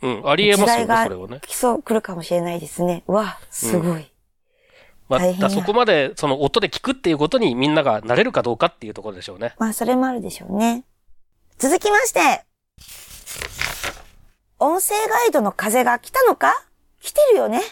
[0.00, 1.40] うん、ありえますよね、それはね。
[1.42, 3.02] 来そう、来るかもしれないですね。
[3.08, 4.00] うわ、すごい。
[4.00, 4.06] うん、
[5.08, 9.54] まあ、そこまで、その音で聞くっていうことにみんなが慣れるかどうかっていうところでしょうね。
[9.58, 10.84] まあ、それもあるでしょうね。
[11.58, 12.44] 続きまして、
[14.60, 16.54] 音声ガイドの風が来たのか？
[17.00, 17.62] 来てるよね。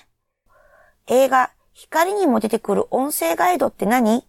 [1.08, 4.24] 映画、光にも出てくる音声ガイドって何？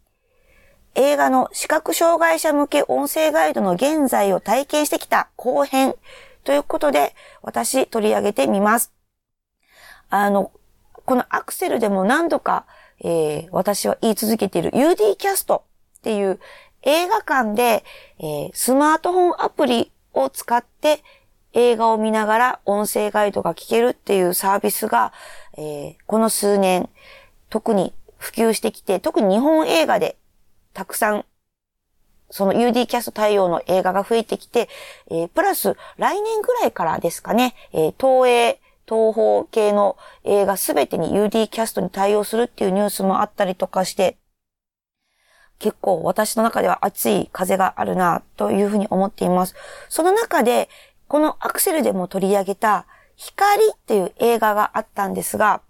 [0.96, 5.96] 映画の視覚障害者向け音声ガイドの現在を体験してきた後編
[6.48, 8.94] ということで、私取り上げてみます。
[10.10, 10.54] あの、
[11.04, 12.66] このアクセルでも何度か、
[13.04, 15.66] えー、私は言い続けている UD キャスト
[15.98, 16.40] っていう
[16.84, 17.84] 映画館で、
[18.20, 21.04] えー、スマートフォンアプリを使って
[21.52, 25.12] 映画を見ながら音声ガイドが聞けるっていうサービスが、
[25.58, 26.88] えー、この数年
[27.50, 30.16] 特に普及してきて、特に日本映画で
[30.74, 31.26] たくさん
[32.30, 34.70] その UD キャスト対応の映画が増えてきて、
[35.10, 44.18] えー、プラス来年ぐらいからですかね、えー、東映、東方系の映画すべてに UD キャストに対応するっていうニュースもあったりとかして、
[45.60, 49.56] 結構私の中では熱い風があるなというふうに思っています。
[49.90, 50.70] その中で、
[51.08, 52.86] このアクセルでも取り上げた
[53.16, 55.62] 光っていう映画があったんですが、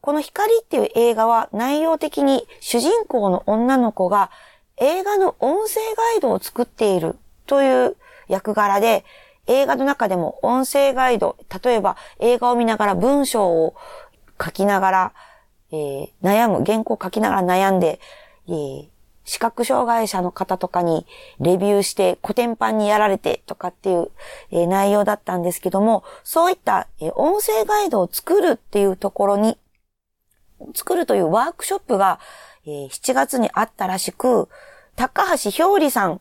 [0.00, 4.30] この光っていう映画は内容的に主人公の女の子が
[4.78, 7.96] 映画の音声ガイドを作っているという
[8.28, 9.04] 役柄で、
[9.46, 13.74] 映画の中でも音声ガイド、例えば映画を見ながら文章を
[14.42, 15.12] 書きながら、
[15.70, 18.00] えー、悩む、原稿を書きながら悩んで、
[18.48, 18.88] えー、
[19.24, 21.06] 視覚障害者の方とかに
[21.40, 24.10] レビューして古典版にやられてとかっていう、
[24.50, 29.58] えー、内容だったんですけども、そういった、えー、音声ガイドを作るっていうところに、
[30.74, 32.18] 作るというワークショップが、
[32.66, 34.48] え、7月にあったらしく、
[34.96, 36.20] 高橋ひょうりさん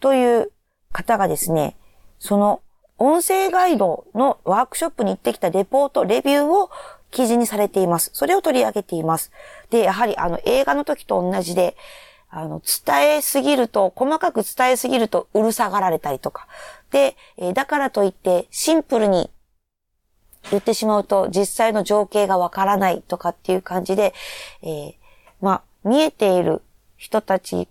[0.00, 0.52] という
[0.92, 1.76] 方がですね、
[2.18, 2.62] その
[2.98, 6.70] 音声ガイドのワークショップに行ってきたレポート、レビューを
[7.10, 8.10] 記事にされています。
[8.14, 9.32] それを取り上げています。
[9.70, 11.76] で、やはりあの映画の時と同じで、
[12.28, 16.46] あの、伝えすぎると、細かく伝えすぎるとうるさがられたりとか。
[16.90, 19.30] で、えだからといってシンプルに
[20.50, 24.14] 言ってしまうと実際の情景がわからないとかっていう感じで、
[24.62, 24.94] えー、
[25.40, 26.62] まあ、見えている
[26.96, 27.68] 人たち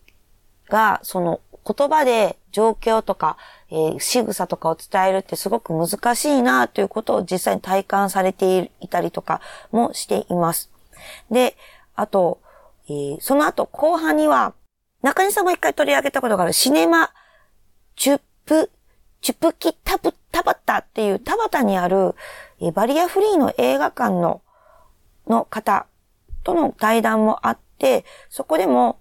[0.70, 3.38] が、その言葉で状況とか、
[3.70, 10.70] えー、仕草とかを伝えるってすごく難しいなということを実際に体感されていたりとかもしています。
[11.32, 11.58] で、
[11.96, 12.40] あと、
[12.88, 14.54] えー、その後後半には、
[15.02, 17.12] 中西さんも一回取り上げたことがあるシネマ、
[17.96, 18.72] チュップ、
[19.22, 22.14] チュプキタブ、タバタっていう田畑にある、
[22.62, 24.42] えー、バリアフリーの映画館の、
[25.28, 25.88] の方
[26.44, 27.65] との対談もあって、
[28.30, 28.98] そこでも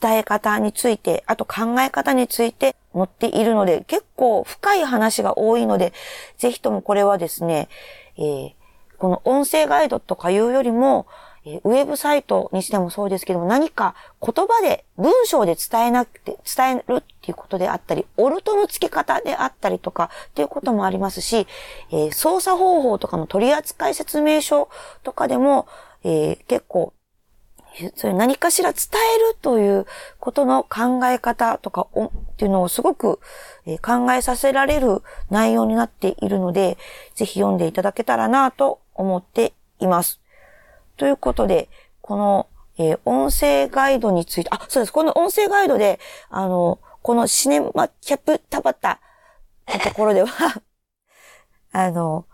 [0.00, 5.92] 伝え方について、あと考え方について載っているので、結構深い話が多いので、
[6.38, 7.68] ぜひともこれはですね、
[8.16, 8.52] えー、
[8.98, 11.06] この音声ガイドとかいうよりも、
[11.44, 21.48] えウェブサイトにしてもそうですけども、何か言葉で、文章で伝えなくて、伝えるっていうことであったり、オルトの付け方であったりとかっていうこともありますし、
[21.90, 24.68] えー、操作方法とかの取扱説明書
[25.02, 25.66] とかでも、
[26.04, 26.92] えー、結構、
[27.94, 28.82] それ何かしら伝
[29.16, 29.86] えるという
[30.18, 33.18] ことの考え方とかっていうのをすごく
[33.80, 36.76] 考えさせられる内容になっているので、
[37.14, 40.20] ぜひ読んでいただけたらなと思っています。
[40.96, 41.68] ということで、
[42.00, 42.46] この、
[42.78, 44.92] えー、音声ガイドについて、あ、そうです。
[44.92, 45.98] この音声ガイドで、
[46.30, 49.00] あの、このシネマキャップタバタ
[49.68, 50.28] のところでは
[51.72, 52.26] あの、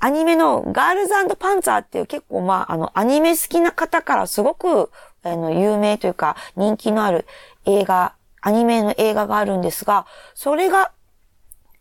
[0.00, 4.90] アニメのガールズパンツァーっていう結構まあ、あの、アニメ好きな方からすごく、
[5.22, 7.26] あの、有名というか人気のある
[7.66, 10.92] 映画、アニメの映画があるんですが、それが、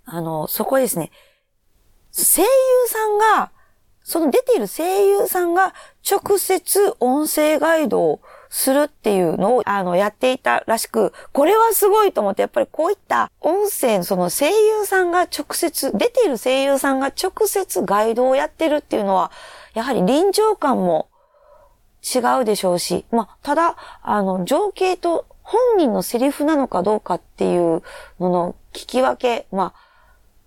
[0.06, 1.12] あの、そこですね、
[2.12, 2.48] 声優
[2.88, 3.52] さんが
[4.10, 5.76] その出ている声優さんが
[6.10, 19.32] 直接音声ガイドをするっていうのを、あの、やっていたらしく、これはすごいと思って、やっぱりこういった音声、その声優さんが直接、出ている声優さんが直接ガイドをやってるっていうのは、
[19.76, 21.10] やはり臨場感も
[22.04, 27.84] 違うでしょうし、まあ、ただ、あの、情景と本人のセリフなのかどうかっていう
[28.20, 29.89] のの聞き分け、まあ、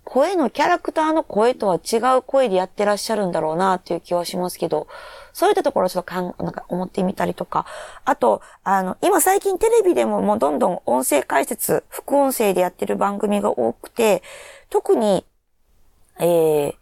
[0.05, 4.88] 声のキャラクターの声とは違う声でやってらっしゃるんだろうなっていう気はしますけど、
[5.33, 7.67] そういったところをちょっとかん、なんか思ってみたりとか、
[8.05, 14.23] あと、あの、今最近テレビでももうどんどん音声解説、副音声でやってる番組が多くて、
[14.71, 15.25] 特に、
[16.19, 16.75] えー、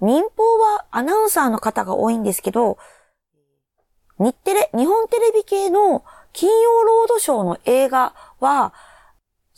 [0.00, 2.78] 民放はアナウンサーの方が多いんですけど、
[4.18, 8.72] 日テレ、日本テレビ系の金曜ロードショーの映画は、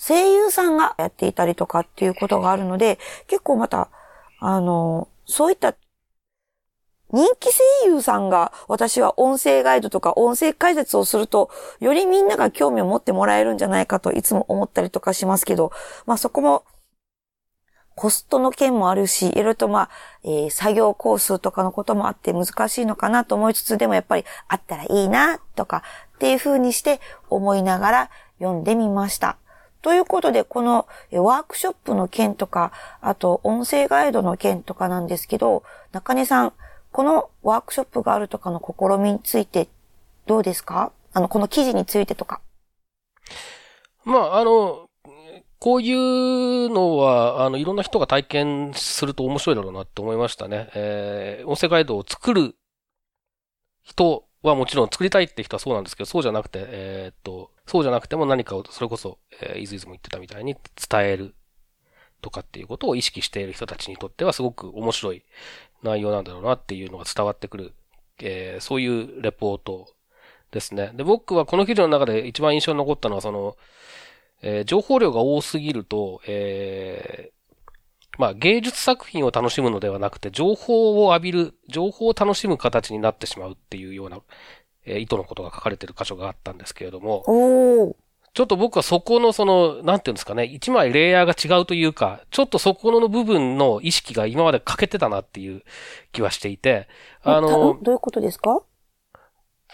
[0.05, 3.89] 声優さんがやっていたりとかっていうことがあるので、結構また、
[4.41, 5.77] あの、そういった
[7.13, 15.71] 人気声優さんが私は音声ガイドとか音声解説をすると、よりみんなが興味を持ってもらえるんじゃないかといつも思ったりとかしますけど、
[16.07, 16.65] まあそこも
[17.95, 19.91] コストの件もあるし、いろいろとまあ、
[20.25, 25.83] えー、作業工数とかのこともあって難しいのかなと思いつつ、でもやっぱりあったらいいなとか
[26.17, 29.37] っていう風にして思いながら読んでみました。
[29.83, 36.53] ということで、このワークショップの件とか、あと音声ガイドの件とかなんですけど、中根さん、
[36.93, 39.69] このワークショップがあるとかの試みについて
[40.27, 40.93] どうですか？
[41.13, 42.41] あの、この記事についてとか。
[44.05, 44.89] まあ、あの、
[45.59, 50.71] こういうのは、あの、いろんな人が体験すると面白いだろうなって思いましたね。
[50.75, 52.57] えー、音声ガイドを作る
[53.83, 60.57] 人はもちろん作りたいって人はそうなんですけど、そうじゃなくて、えー、っと、そうじゃなくても何かを、それこそ、えー、いずいずも言ってたみたいに
[60.91, 61.35] 伝える
[62.21, 65.23] とかっていうことを意識している人たちにとってはすごく面白い
[65.83, 67.73] 内容なんだろうなっていうのが伝わってくる、
[68.21, 69.89] えー、そういうレポート
[70.51, 70.93] ですね。
[70.95, 73.57] で、僕はこの記事の中で一番印象に残ったのはその、
[74.43, 77.42] えー、情報量が多すぎると、えー、
[78.19, 84.21] まあ芸術作品を楽しむのではなくて、情報を浴びる、情報を楽しむ形になってしまうっていうような
[84.85, 87.23] えー、意図のことが書かれている箇所があったんですけれども、
[88.35, 95.63] ちょっと僕はそこのその、なんていうんですかね、一枚レイヤーが違うというか、ちょっとそこの部分の意識が今まで欠けてたなっていう
[96.13, 96.89] 気はしていて、
[97.23, 98.63] あの、どういうことですか？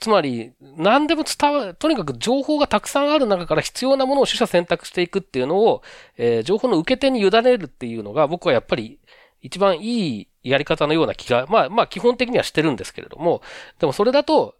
[0.01, 5.82] つまり、何でも伝わる、とにかく情報がたくさんある中から必要なものを取捨選択していくっていうのを、
[6.16, 9.01] えー、情報の受け手に委ねるっていうのが僕はやっぱり
[9.40, 13.42] 一番いいやり方のような気が、まあまあ基本的にはしてるんですけれども、
[13.78, 14.55] でもそれだと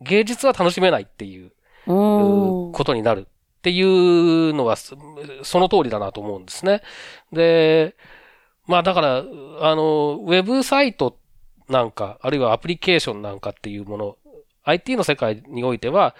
[0.00, 1.52] 芸術は楽しめないっていう
[1.86, 4.96] ことになるっていうのはそ
[5.58, 6.82] の通りだなと思うんですね。
[7.32, 7.96] で、
[8.66, 9.22] まあだから、あ
[9.74, 11.18] の、ウェブサイト
[11.68, 14.16] なんか、あるいはアプリケーションなんかっていうもの、
[14.66, 16.14] IT の世界においては、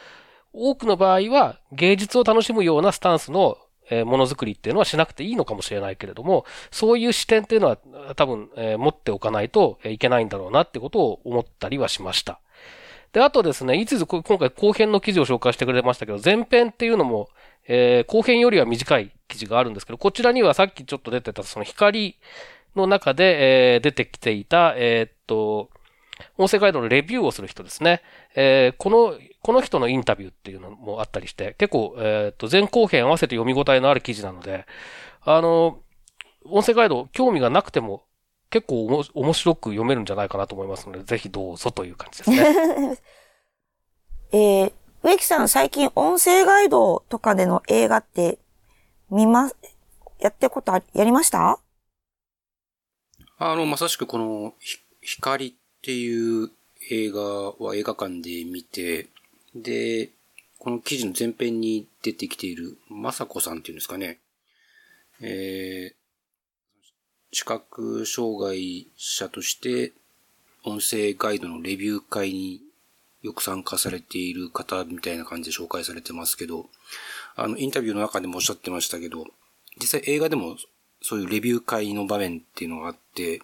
[0.53, 3.59] 多くの場合は芸術を楽しむようなスタンスの
[3.91, 7.79] ものづくりっていうのはしなくていいのかもしれないけれども、そういう視点っていうのは
[8.17, 12.41] 多分、持っておかないといけないんだろうなってことを思ったりはしました。
[13.13, 17.29] で、あとですね、いつ今回後編の記事を紹介してくれましたけど、前編っていうのも、
[17.69, 22.17] え、後編よりは短い記事があるんですけど、こちらにはさっきちょっと出てたその光
[22.75, 25.71] の中で、え、出てきていた、え、っと、
[26.39, 28.03] 音声ガイドのレビューをする人ですね。
[28.35, 34.67] えー、この、この人のインタビューっていうのもあったりして、結構、えっ、ー、と、前後編合わせて読み応えのある記事なので、
[35.23, 35.81] あの、
[36.45, 38.05] 音声ガイド興味がなくても
[38.51, 42.99] 結構おも面白く読めるんじゃないかなと思いますので、ぜひどうぞという感じですね。
[44.33, 48.39] えー、植木さん最近音声ガイドとかでの映画って
[49.11, 49.57] 見ます、
[50.21, 51.59] やってことあやりました？
[53.39, 54.55] あの、まさしくこの、
[55.01, 55.55] 光っ
[55.87, 56.51] っていう
[56.91, 59.07] 映画は映画館で見て、
[59.55, 60.11] で、
[60.59, 64.19] この記事の前編に出てきている、まさこさんっていうんですかね。
[65.21, 65.95] えー、
[67.31, 69.93] 視覚障害者として
[70.65, 72.63] 音声ガイドのレビュー会に
[73.23, 76.67] よく参加されている方みたいな感じで紹介されてますけど、
[77.37, 79.25] あの、インタビューの中でもおっしゃってましたけど、
[79.81, 80.57] 実際映画でも
[81.01, 83.41] そういうレビュー会の場面っていうのがあって、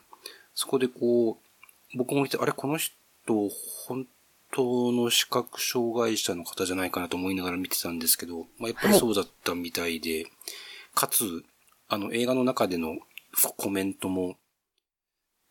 [0.56, 1.51] そこでこう、
[1.94, 2.94] 僕も見て、あれ、この人、
[3.86, 4.06] 本
[4.52, 10.26] 当の視覚障害者の方じゃないかなと思いながら見てたんですけど、まあ、やっぱりそうだったみたいで、はい、
[10.94, 11.44] かつ、
[11.88, 12.98] あの、映画の中での
[13.56, 14.36] コメントも、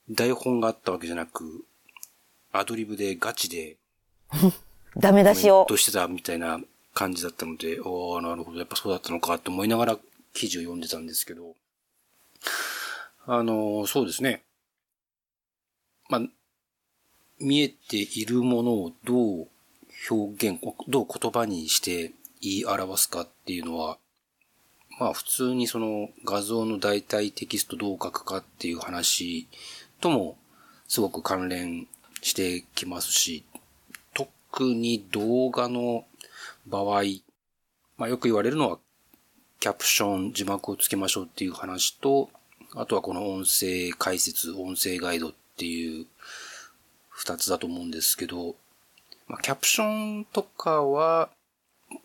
[0.09, 1.65] 台本があったわけじゃなく、
[2.51, 3.77] アドリブでガチで、
[4.97, 5.65] ダメ出しを。
[5.65, 6.59] としてたみたいな
[6.93, 9.99] 感じだったので、ああ、なるほど、やっぱそうだったのかと思いながら
[10.33, 11.55] 記事を読んでたんですけど、
[13.25, 14.43] あの、そうですね。
[16.11, 16.21] まあ、
[17.39, 19.47] 見えているものをどう
[20.09, 20.59] 表現、
[20.89, 23.97] どう言葉にして言い表すかっていうのは、
[24.99, 29.47] まあ普通にその画像の代替テキストどう書くかっていう話
[30.01, 30.37] とも
[30.89, 31.87] すごく関連
[32.21, 33.45] してきますし、
[34.13, 36.03] 特に動画の
[36.67, 37.03] 場合、
[37.95, 38.79] まあよく言われるのは
[39.61, 42.29] キャプション、字幕をつけましょうっていう話と、
[42.75, 46.05] あとはこの音声解説、音声ガイドっていう
[47.09, 48.55] 二つだと思うんですけど、
[49.27, 51.29] まあ、キャプションとかは、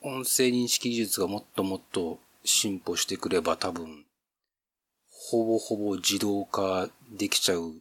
[0.02, 4.04] 音声認識技術がもっともっと進歩してくれば多分、
[5.08, 7.72] ほぼほぼ自動化できちゃう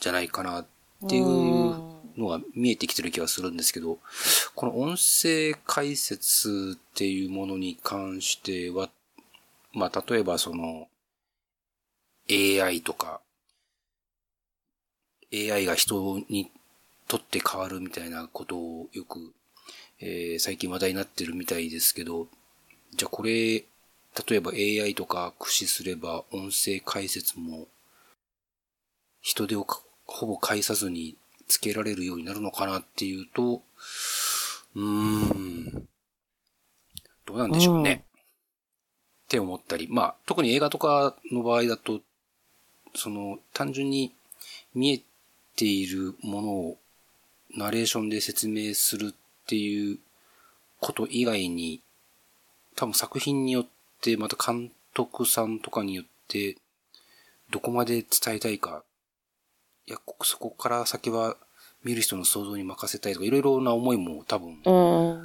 [0.00, 0.66] じゃないかなっ
[1.08, 1.24] ていう
[2.16, 3.98] のが見えてきてる気がするんですけど、
[4.54, 8.88] この音声解説っていうものに関しては、
[9.72, 10.88] まあ例えばその
[12.30, 13.20] AI とか
[15.32, 16.50] AI が人に
[17.08, 19.32] とって変わるみたいなことをよく、
[20.00, 22.28] えー、最近話題になってるみたいですけど、
[22.94, 23.64] じゃあこれ、例
[24.36, 27.66] えば AI とか駆使すれば音声解説も
[29.22, 29.66] 人手を
[30.04, 31.16] ほぼ介さずに
[31.48, 33.62] つけられるようになるのかなっていうと、
[34.74, 35.88] うーん、
[37.24, 38.04] どうなんでしょうね。
[39.24, 42.00] って思ったり、まあ、特に映画とかの場合だと、
[42.94, 44.14] その、単純に
[44.74, 45.02] 見え
[45.56, 46.78] ているものを
[47.56, 49.98] ナレーションで説明するっていう
[50.80, 51.80] こと以外に、
[52.76, 53.66] 多分作品によっ
[54.00, 56.56] て、また監督さんとかによって、
[57.50, 58.82] どこまで伝えたいか、
[59.86, 61.36] いや、そこから先は
[61.84, 64.58] 見る人の想像に任せたいとか、いろいろな思いも多分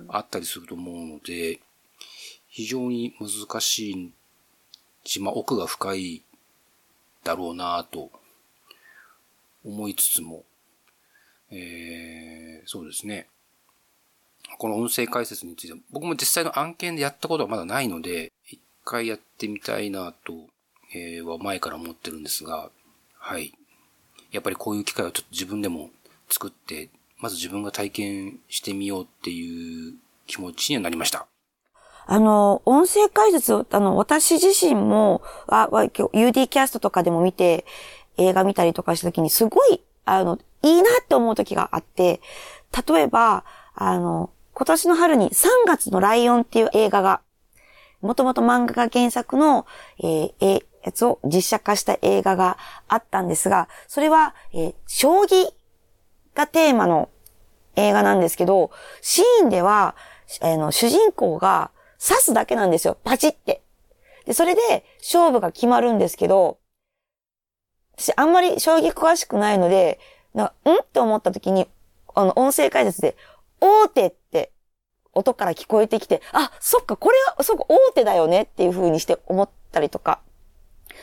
[0.10, 1.60] あったりすると思うので、
[2.50, 4.12] 非常に難しい
[5.06, 6.24] し、まあ、奥が深い
[7.24, 8.12] だろうなと
[9.68, 10.46] 思いつつも、
[11.52, 13.28] えー、そうですね。
[14.58, 20.34] この音声解説について、僕も実際の案件でやったことはまだないので、一回やってみたいなと、
[20.96, 22.72] えー、は前から思ってるんですが、
[23.18, 23.54] はい。
[24.32, 25.90] やっぱりこういう機会をちょっと自分でも
[26.30, 26.90] 作って、
[27.20, 29.96] まず自分が体験してみようっていう
[30.28, 31.28] 気持ちにはなりました。
[32.10, 37.66] あの、音声解説を、あの、私自身も、あ、UD キャストとかでも見て、
[38.18, 42.22] 映画見たりとかした時に、すごい、あの、いいなって思う時があって、
[42.88, 43.44] 例えば、
[43.76, 47.22] あの、今年の春に3月のライオンっていう映画が、
[48.02, 49.66] もともと漫画が原作の、
[50.00, 52.58] えー、えやつを実写化した映画が
[52.88, 55.46] あったんですが、それは、えー、将棋
[56.34, 57.10] がテーマの
[57.76, 59.96] 映画なんですけど、シーンでは、
[60.42, 62.98] えー、の主人公が刺すだけなんですよ。
[63.04, 63.62] パチって。
[64.26, 66.58] で、それで勝負が決まるんですけど、
[67.98, 70.00] 私あんまり将棋詳しくないので、
[70.34, 70.48] な、ん？
[70.48, 71.68] って思った時に、
[72.14, 73.16] あの、音声解説で、
[73.60, 74.52] 大手って
[75.14, 80.20] 音から聞こえてきて、あ、そっか、これは、そっか、大手だよねっていう風にして思ったりとか。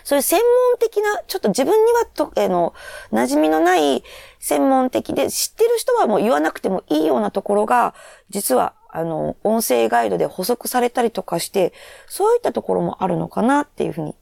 [0.04, 2.74] そういう専門的な、ちょっと自分にはと、えの、
[3.12, 4.04] 馴染みのない
[4.38, 7.94] 専門的で、知ってる人はもう言わなくてもいいようなところが、
[8.30, 11.72] 実は、あの、音声ガイドで補足されたりとかして、
[12.06, 14.14] そういったところもあるのかなっていうふうに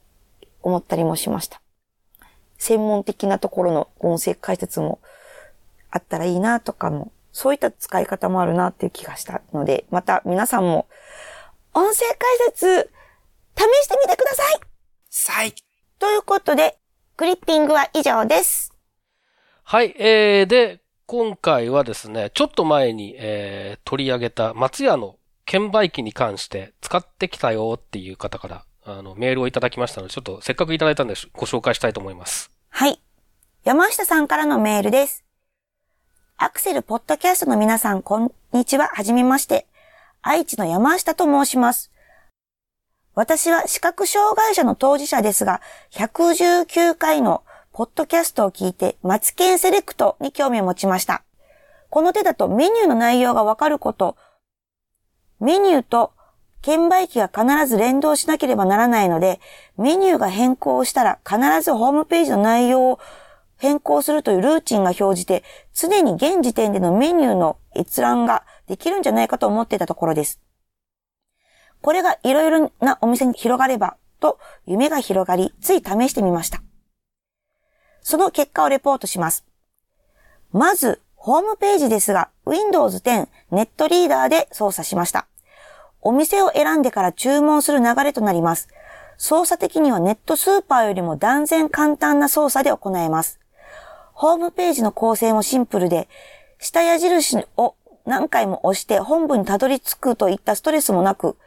[0.63, 1.62] 思ったりもしました。
[2.63, 4.99] 専門的なところの音声解説も
[5.91, 10.87] あったらいいなとかも、そういった使い方もあるなっていう気がしたので、また皆さんも
[11.73, 12.89] 音声解説
[13.57, 14.59] 試してみてください
[15.09, 15.53] さい
[15.99, 16.77] ということで、
[17.17, 18.73] クリッピングは以上です。
[19.63, 32.52] はい、えー、で、今回はですね、ちょっと前に、えー、取り上げた松屋の券売機に関して使ってきたよっていう方から、あの、メールをいただきましたので、ちょっとせっかくいただいたんでご紹介したいと思います。
[32.75, 32.99] はい。
[33.63, 35.23] 山下さんからのメールです。
[36.37, 38.87] アクセルポッドキャストの皆さん、こんにちは。
[38.87, 39.67] はじめまして。
[40.23, 41.91] 愛知の山下と申します。
[43.13, 45.61] 私は視覚障害者の当事者ですが、
[45.91, 47.43] 119回の
[47.73, 51.21] ポッドキャストを聞いて、マツケンセレクトに興味を持ちました。
[51.91, 54.17] この手だとメニューの内容がわかること、
[55.39, 56.11] メニューと
[56.63, 59.41] 券売機が必ず連動しなければならないので、
[59.77, 62.99] メニューが変更したら必ずホームページの内容を
[63.57, 65.43] 変更するというルーチンが表示で、
[65.73, 70.39] 常に現時点でのメニューの閲覧ができるんじゃないかと思っていたところです。
[71.81, 76.61] これがいろいろなお店に広がれば、と夢が広がり、つい試してみました。
[78.01, 79.43] その結果をレポートします。
[80.53, 85.27] まず、ホームページですが、Windows 10ネットリーダーで操作しました。
[86.03, 88.69] お店を選んでから注文する流れとなります。
[89.17, 93.39] 操作的にはネットスーパーよりも断然簡単な操作で行えます。
[94.13, 96.07] ホームページの構成もシンプルで、
[96.59, 97.75] 下矢印を
[98.05, 101.37] 何回も押して本部にたどり着くといったストレスもなく、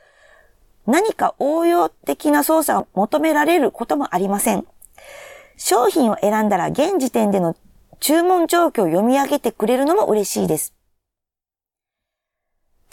[0.86, 4.66] 何か応用的な操作を求められることもありません。
[5.56, 7.56] 商品を選んだら現時点での
[7.98, 10.75] 注文状況を読み上げてくれるのも嬉しいです。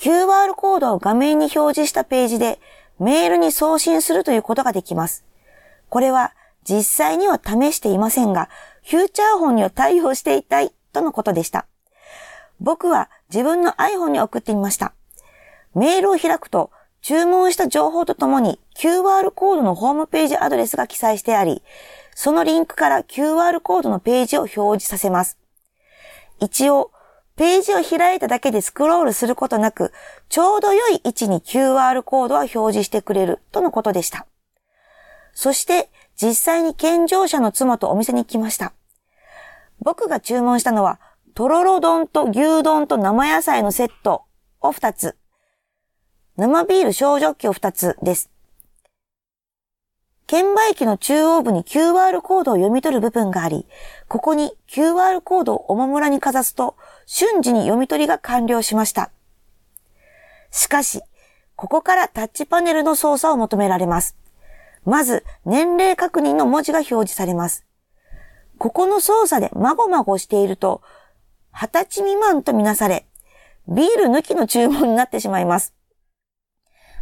[0.03, 2.59] QR コードを画面に表示したページで
[2.99, 5.23] メールに送信するということができます。
[5.87, 6.33] これは
[6.67, 8.49] 実際には試していませんが、
[8.85, 11.67] フューチャーフォンには対応していたいとのことでした。
[12.59, 14.91] 僕は自分の iPhone に送ってみました。
[15.73, 16.69] メールを開くと
[17.01, 21.63] 注文した情報とともに QR コードのホームページアドレスが記載してあり、
[22.13, 25.37] そのリンクから QR コードのページを表示させます。
[26.41, 26.91] 一応、
[27.35, 29.91] ページを開いただけでスクロールすることなく、
[30.29, 34.27] ちょうど良い位置に QR コードは表示してくれるとのことでした。
[35.33, 38.73] そして、実際に健常者の妻とお店に行きました。
[39.79, 40.99] 僕が注文したのは、
[41.33, 44.25] とろろ丼と牛丼と生野菜のセット
[44.61, 45.17] を2つ。
[46.37, 48.32] 生ビール小ジョッキを2つです。
[50.25, 53.67] 券売機の中央部に QR コードを読み取る部分があり、
[54.07, 59.11] ここに QR コードをおもむらにかざすと、瞬時に読み取りが完了しました。
[60.51, 61.01] しかし、
[61.55, 64.15] ここからタッチパネルの操作を求められます。
[64.85, 67.65] まず、年齢確認の文字が表示されます。
[68.57, 70.81] ここの操作でまごまごしていると、
[71.53, 73.05] 20歳未満とみなされ、
[73.67, 75.73] ビール抜きの注文になってしまいます。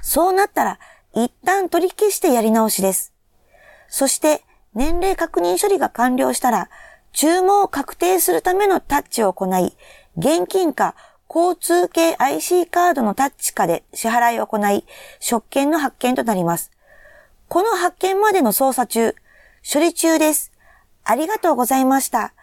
[0.01, 0.79] そうなったら、
[1.13, 3.13] 一旦取り消してやり直しです。
[3.89, 4.43] そして、
[4.73, 6.69] 年齢確認処理が完了したら、
[7.11, 9.75] 注文を確定するためのタッチを行い、
[10.17, 10.95] 現金か
[11.33, 14.85] 交通系 IC カードのタッチかで支払いを行い、
[15.19, 16.71] 食券の発見となります。
[17.47, 19.15] この発見までの操作中、
[19.61, 20.51] 処理中です。
[21.03, 22.33] ありがとうございました。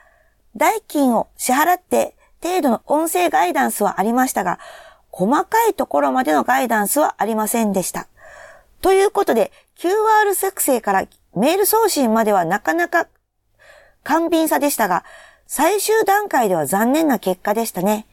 [0.56, 4.58] 代金を支払って程度の音声ガイダンスはありましたが、
[5.10, 8.06] 細かいところまでのガイダンスはありませんでした。
[8.80, 13.08] ということで、QR 作成からメール送信まではなかなか
[14.02, 15.04] 簡便さでしたが、
[15.46, 18.06] 最終段階では残念な結果でしたね。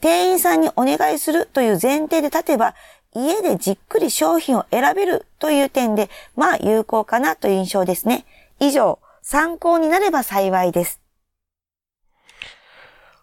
[0.00, 2.74] 店員さんにお願いするという前提で立てば、
[3.14, 8.24] 家でじっくり商品を選べるという点で、まあ有効かなという印象ですね。
[8.60, 11.00] 以上、参考になれば幸いです。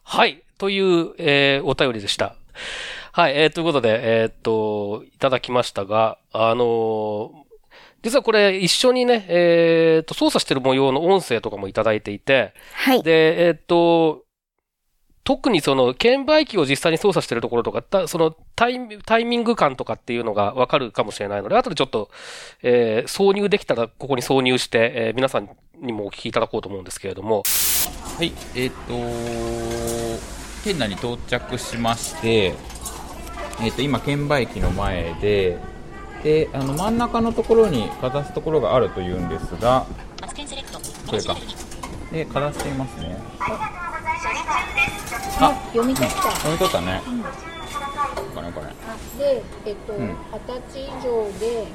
[0.03, 0.43] はい。
[0.57, 2.35] という、えーお便りでした。
[3.15, 3.37] はい。
[3.37, 7.29] えーということで、えーっと、いただきましたが、あのー
[8.03, 13.03] 実はこれ一緒にね、えーっと、操作してる模様の音声とかもいただいていて、はい。
[13.03, 14.25] で、えーっと、
[15.23, 22.11] 特にその、券売機を実際に操作してるところとか、たそのタイミ、タイミング感とかっていうのがわかるかもしれないので、後でちょっと、
[22.63, 25.49] えー挿入できたらここに挿入して、えー皆さん
[25.79, 27.43] にもお聞きいただこうと思うんですけれども、
[28.17, 28.93] はい、えっ、と
[30.65, 32.74] 県内に到着しまして、
[33.61, 35.57] えっ、と、今、券売機の前で、
[36.23, 39.85] で、あの、真ん中のところにかざすところがあるというんですが、
[41.07, 41.35] これか。
[42.11, 43.17] で、かざしていますね。
[45.39, 47.01] あ、読み取った、読み取ったね。
[48.33, 48.75] これこれ。
[49.23, 51.65] で、えっと、二、うん十、歳以上で、う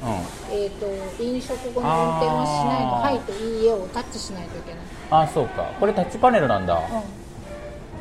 [0.51, 4.79] えっと、飲食後の運転はしないの、あーはいといいえをタッチしないといけない。
[4.79, 5.23] ん。
[5.23, 5.71] あ、そうか。
[5.79, 6.81] これタッチパネルなんだ。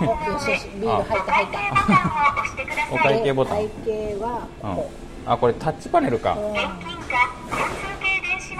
[0.00, 2.94] お、よしよし、ビール入った入った。
[2.94, 3.56] お会計ボタン。
[3.56, 5.32] 会計は、うん。
[5.32, 6.34] あ、これタッチパネルか。
[6.34, 6.54] うん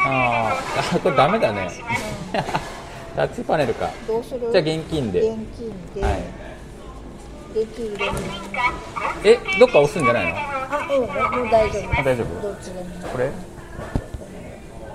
[0.02, 1.70] あーあ、これダメだね。
[3.14, 3.90] タッチパネルか。
[4.08, 4.50] どうする？
[4.50, 5.20] じゃあ現金で。
[5.20, 6.22] 現金で、はい。
[7.52, 7.98] できる
[9.24, 10.38] え、どっか押すんじゃないの？
[10.38, 11.06] あ、うん、も
[11.44, 12.40] う大丈夫あ大丈夫？
[12.48, 13.24] どっちでもこれ？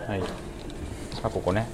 [0.07, 0.23] はい。
[1.21, 1.67] あ、ここね。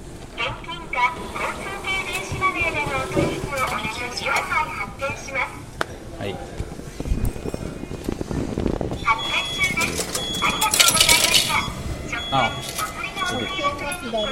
[6.18, 6.36] はい。
[12.34, 12.50] あ、
[13.22, 13.46] 左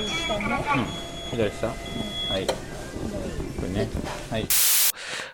[0.08, 0.86] 下ねうん。
[1.30, 1.66] 左下？
[1.68, 2.46] はい。
[2.46, 2.52] こ
[3.62, 3.88] れね。
[4.30, 4.46] はい。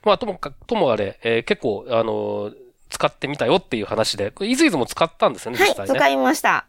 [0.04, 2.54] まあ、ともか、ともあれ、えー結構、あのー
[2.88, 5.94] 使ってみたよっていう話で、これ、いずいずも使ったんですよね、はい、実際ね。
[5.96, 6.66] 使いました。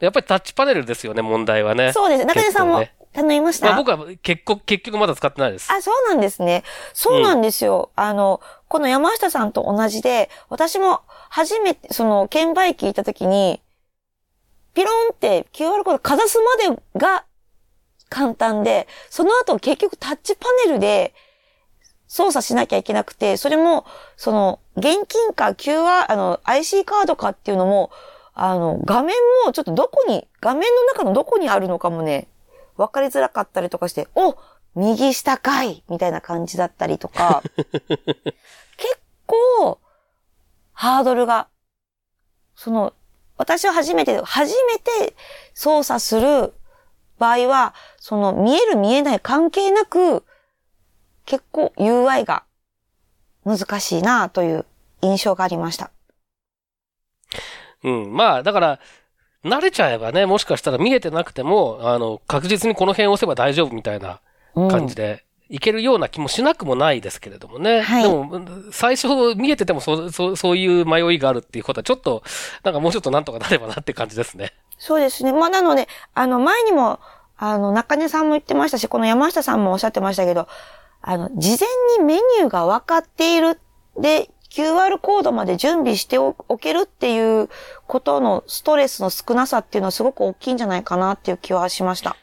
[0.00, 1.92] でやっぱりタッチパネルですよね、問題はね。
[1.92, 2.24] そうです。
[2.24, 5.72] 中根さんも結頼みました、まあ僕は結局、結局まだ使ってないです。
[5.72, 6.64] あ、そうなんですね。
[6.92, 7.90] そうなんですよ。
[7.96, 11.00] あの、この山下さんと同じで、私も
[11.30, 13.62] 初めて、その、券売機行った時に、
[14.74, 17.24] ピロンって QR コードかざすまでが
[18.10, 21.14] 簡単で、その後結局タッチパネルで
[22.06, 23.86] 操作しなきゃいけなくて、それも、
[24.18, 27.90] その、現金か QR、あの、IC カードかっていうのも、
[28.34, 29.14] あの、画面
[29.46, 32.28] もちょっとどこに、画面の中のどこにあるのかもね、
[32.76, 34.36] 分かりづらかったりとかして、お
[34.74, 37.42] 右下かいみたいな感じだったりとか、
[38.76, 39.78] 結構、
[40.72, 41.48] ハードルが、
[42.54, 42.92] その、
[43.38, 45.16] 私は初めて、初めて
[45.54, 46.54] 操作する
[47.18, 50.24] 場合は、その見える見えない関係なく、
[51.24, 52.44] 結構 UI が
[53.44, 54.66] 難しいなという
[55.02, 55.90] 印象がありました。
[57.82, 58.12] うん。
[58.14, 58.80] まあ、だから、
[59.46, 64.20] 慣れちゃえばね、もしかしたら見えてなくても、あの、確実にこの辺を押せば大丈夫みたいな
[64.54, 67.80] うん感じで、いけるような気もしなくもないですけれどもね。
[67.82, 68.40] はいでも、
[68.72, 72.22] 最初見えててもそう、そう、そういう迷いがあるっていうことは、ちょっと、
[72.64, 74.54] なんかもうちょっとなんとかなればなって感じですね。
[74.78, 75.32] そうですね。
[75.32, 76.98] まあ、なので、あの、前にも、
[77.38, 80.48] あの、中根さんも言ってましたし、この山下さんもおっしゃってましたけど、
[81.02, 83.60] あの、事前にメニューが分かっている。
[83.98, 87.50] で、QR コードまで準備しておけるっていう
[87.86, 92.16] ことのストレスの少なさっていうのはすごく大きいんじゃないかなっていう気はしました。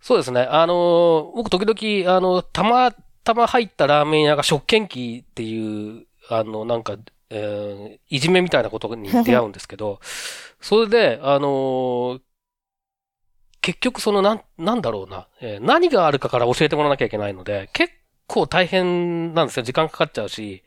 [0.00, 0.42] そうですね。
[0.42, 2.92] あの僕時々、あの、たま
[3.24, 6.96] たま入ったラーメン屋が食券機っていう、あの、なんか、
[7.30, 10.00] えーいじめみたいなことに出会うんですけど、
[10.60, 12.20] それで、あのー
[13.60, 17.92] 結局その、なん、なんだろうな、えー何があるかから教えてもらわなきゃいけないので、結
[18.26, 19.62] 構大変なんですよ。
[19.62, 20.64] 時間かかっちゃうし。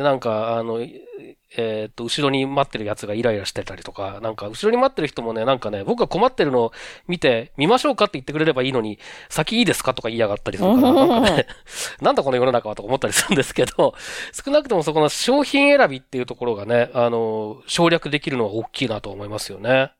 [0.00, 6.72] で、なんか、あの、えーっと、後ろに待ってるやつがイライラしてたりとか、なんか、後ろに待ってる人もね、なんかね、僕が困ってるのを
[7.06, 8.98] 見て、見ましょうかって言ってくれればいいのに、
[9.28, 11.46] 先いいですかとか言いやがったりするから、なんかね、
[12.00, 13.94] なんだこの世の中はとか思ったりするんですけど、
[14.32, 19.92] 少なくともそこの商品選びっていうところがね、あの、省略できるのは大きいなと思いますよね。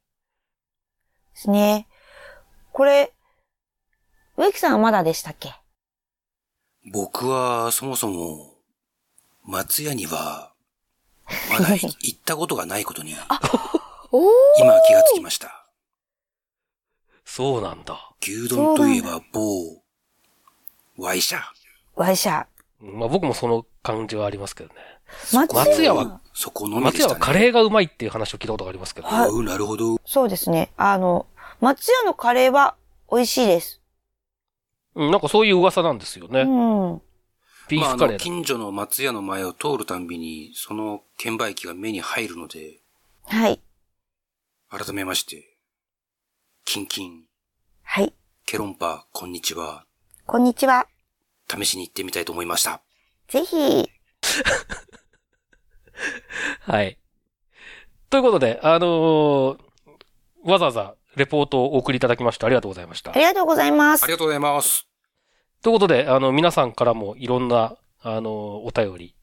[1.35, 1.87] ですね。
[2.73, 3.13] これ、
[4.37, 5.53] 植木さんはまだでしたっけ？
[6.93, 8.50] 僕はそもそも、
[9.51, 10.53] 松屋には、
[11.51, 13.11] まだい行ったことがないことに、
[14.59, 15.67] 今気がつきました。
[17.25, 18.13] そうなんだ。
[18.23, 19.83] 牛丼といえば某、
[20.97, 21.41] ワイシャ。
[21.97, 22.47] ワイシャ。
[22.81, 24.75] うんまあ僕もその感じはありますけどね。
[25.33, 27.13] 松松屋は、そこのみで松したね。
[27.15, 29.09] 屋はカレーがうまいっていう話を聞いたことがありますけど。
[29.09, 30.01] はいうんなるほど。
[30.07, 30.71] そうですね。
[30.77, 31.27] あの、
[31.61, 32.77] 松屋のカレーは
[33.11, 33.81] 美味しいです。
[34.95, 36.43] うん、なんかそういう噂なんですよね。
[36.43, 36.47] う
[36.95, 37.03] ん。
[37.77, 38.19] まあ、あの、ビーフカレーだ。
[38.19, 42.81] 近所の松屋の前を通るたんびに、その券売機が目に入るので、
[43.25, 43.61] はい。
[44.69, 45.57] 改めまして、
[46.65, 47.25] キンキン、
[47.83, 48.15] はい。
[48.47, 49.85] ケロンパ、こんにちは。
[50.27, 50.87] こんにちは。
[51.49, 52.83] 試しに行ってみたいと思いました。
[53.29, 53.57] ぜひ。
[56.63, 56.99] はい。
[58.09, 59.71] ということで、あのー
[60.43, 63.15] わざわざレポートをお送りいただきましてありがとうございましたあ。
[63.15, 64.13] りがとうございますあり。
[64.13, 64.90] がとうございます。
[65.63, 69.15] ということで、あの、皆さんからもいろんな、あの、お便り、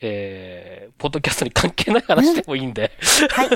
[0.00, 2.92] えー、ポッドキャストに関係ない話でもいいんで、
[3.30, 3.48] はい。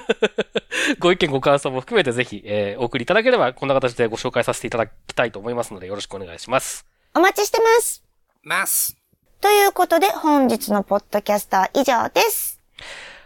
[0.99, 6.87] ご意見ご感想も含めてぜひ、えー、お送りいただければ、こんな形でご紹介させていただきたいと思いますので、よろしくお願いします。
[7.15, 8.03] お待ちしてます。
[8.43, 8.97] ます。
[9.43, 12.59] ということで、本日のポッドキャストは以上です。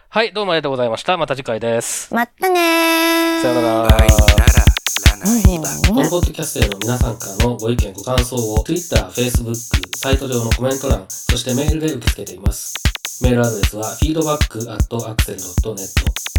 [0.09, 1.17] はい、どうもありがとうございました。
[1.17, 2.13] また次回です。
[2.13, 3.43] またねー。
[3.43, 4.74] さよなら。
[5.03, 5.69] バイララ、ラナイバ。
[5.89, 9.55] このポッドキャストへの皆さんからのご意見、ご感想を Twitter、Facebook、
[9.97, 12.75] サイト上のコメント欄、そしてメールで受け付けています。
[13.23, 15.89] メールアドレスは feedback.axel.net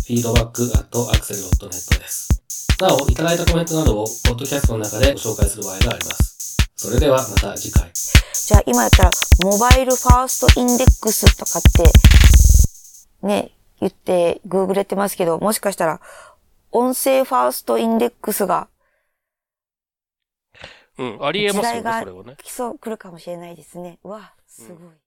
[0.08, 2.30] feedback.axel.net です。
[2.80, 6.58] なお、いただいたコメントなどをポッドキャストの中でご紹介する場合があります。
[6.76, 7.90] それではまた次回。
[7.94, 9.12] じゃあ今やったら、
[9.44, 11.62] モバイルファーストインデックスとかっ
[13.22, 16.00] て、ね、言って、グーグレてますけど、もしかしたら、
[16.78, 18.68] 音声ファーストインデックスが、
[20.98, 22.36] うん、ありえますよね、それはね。
[22.38, 23.98] 来そう、来るかもしれないですね。
[24.04, 25.05] うわ、すごい。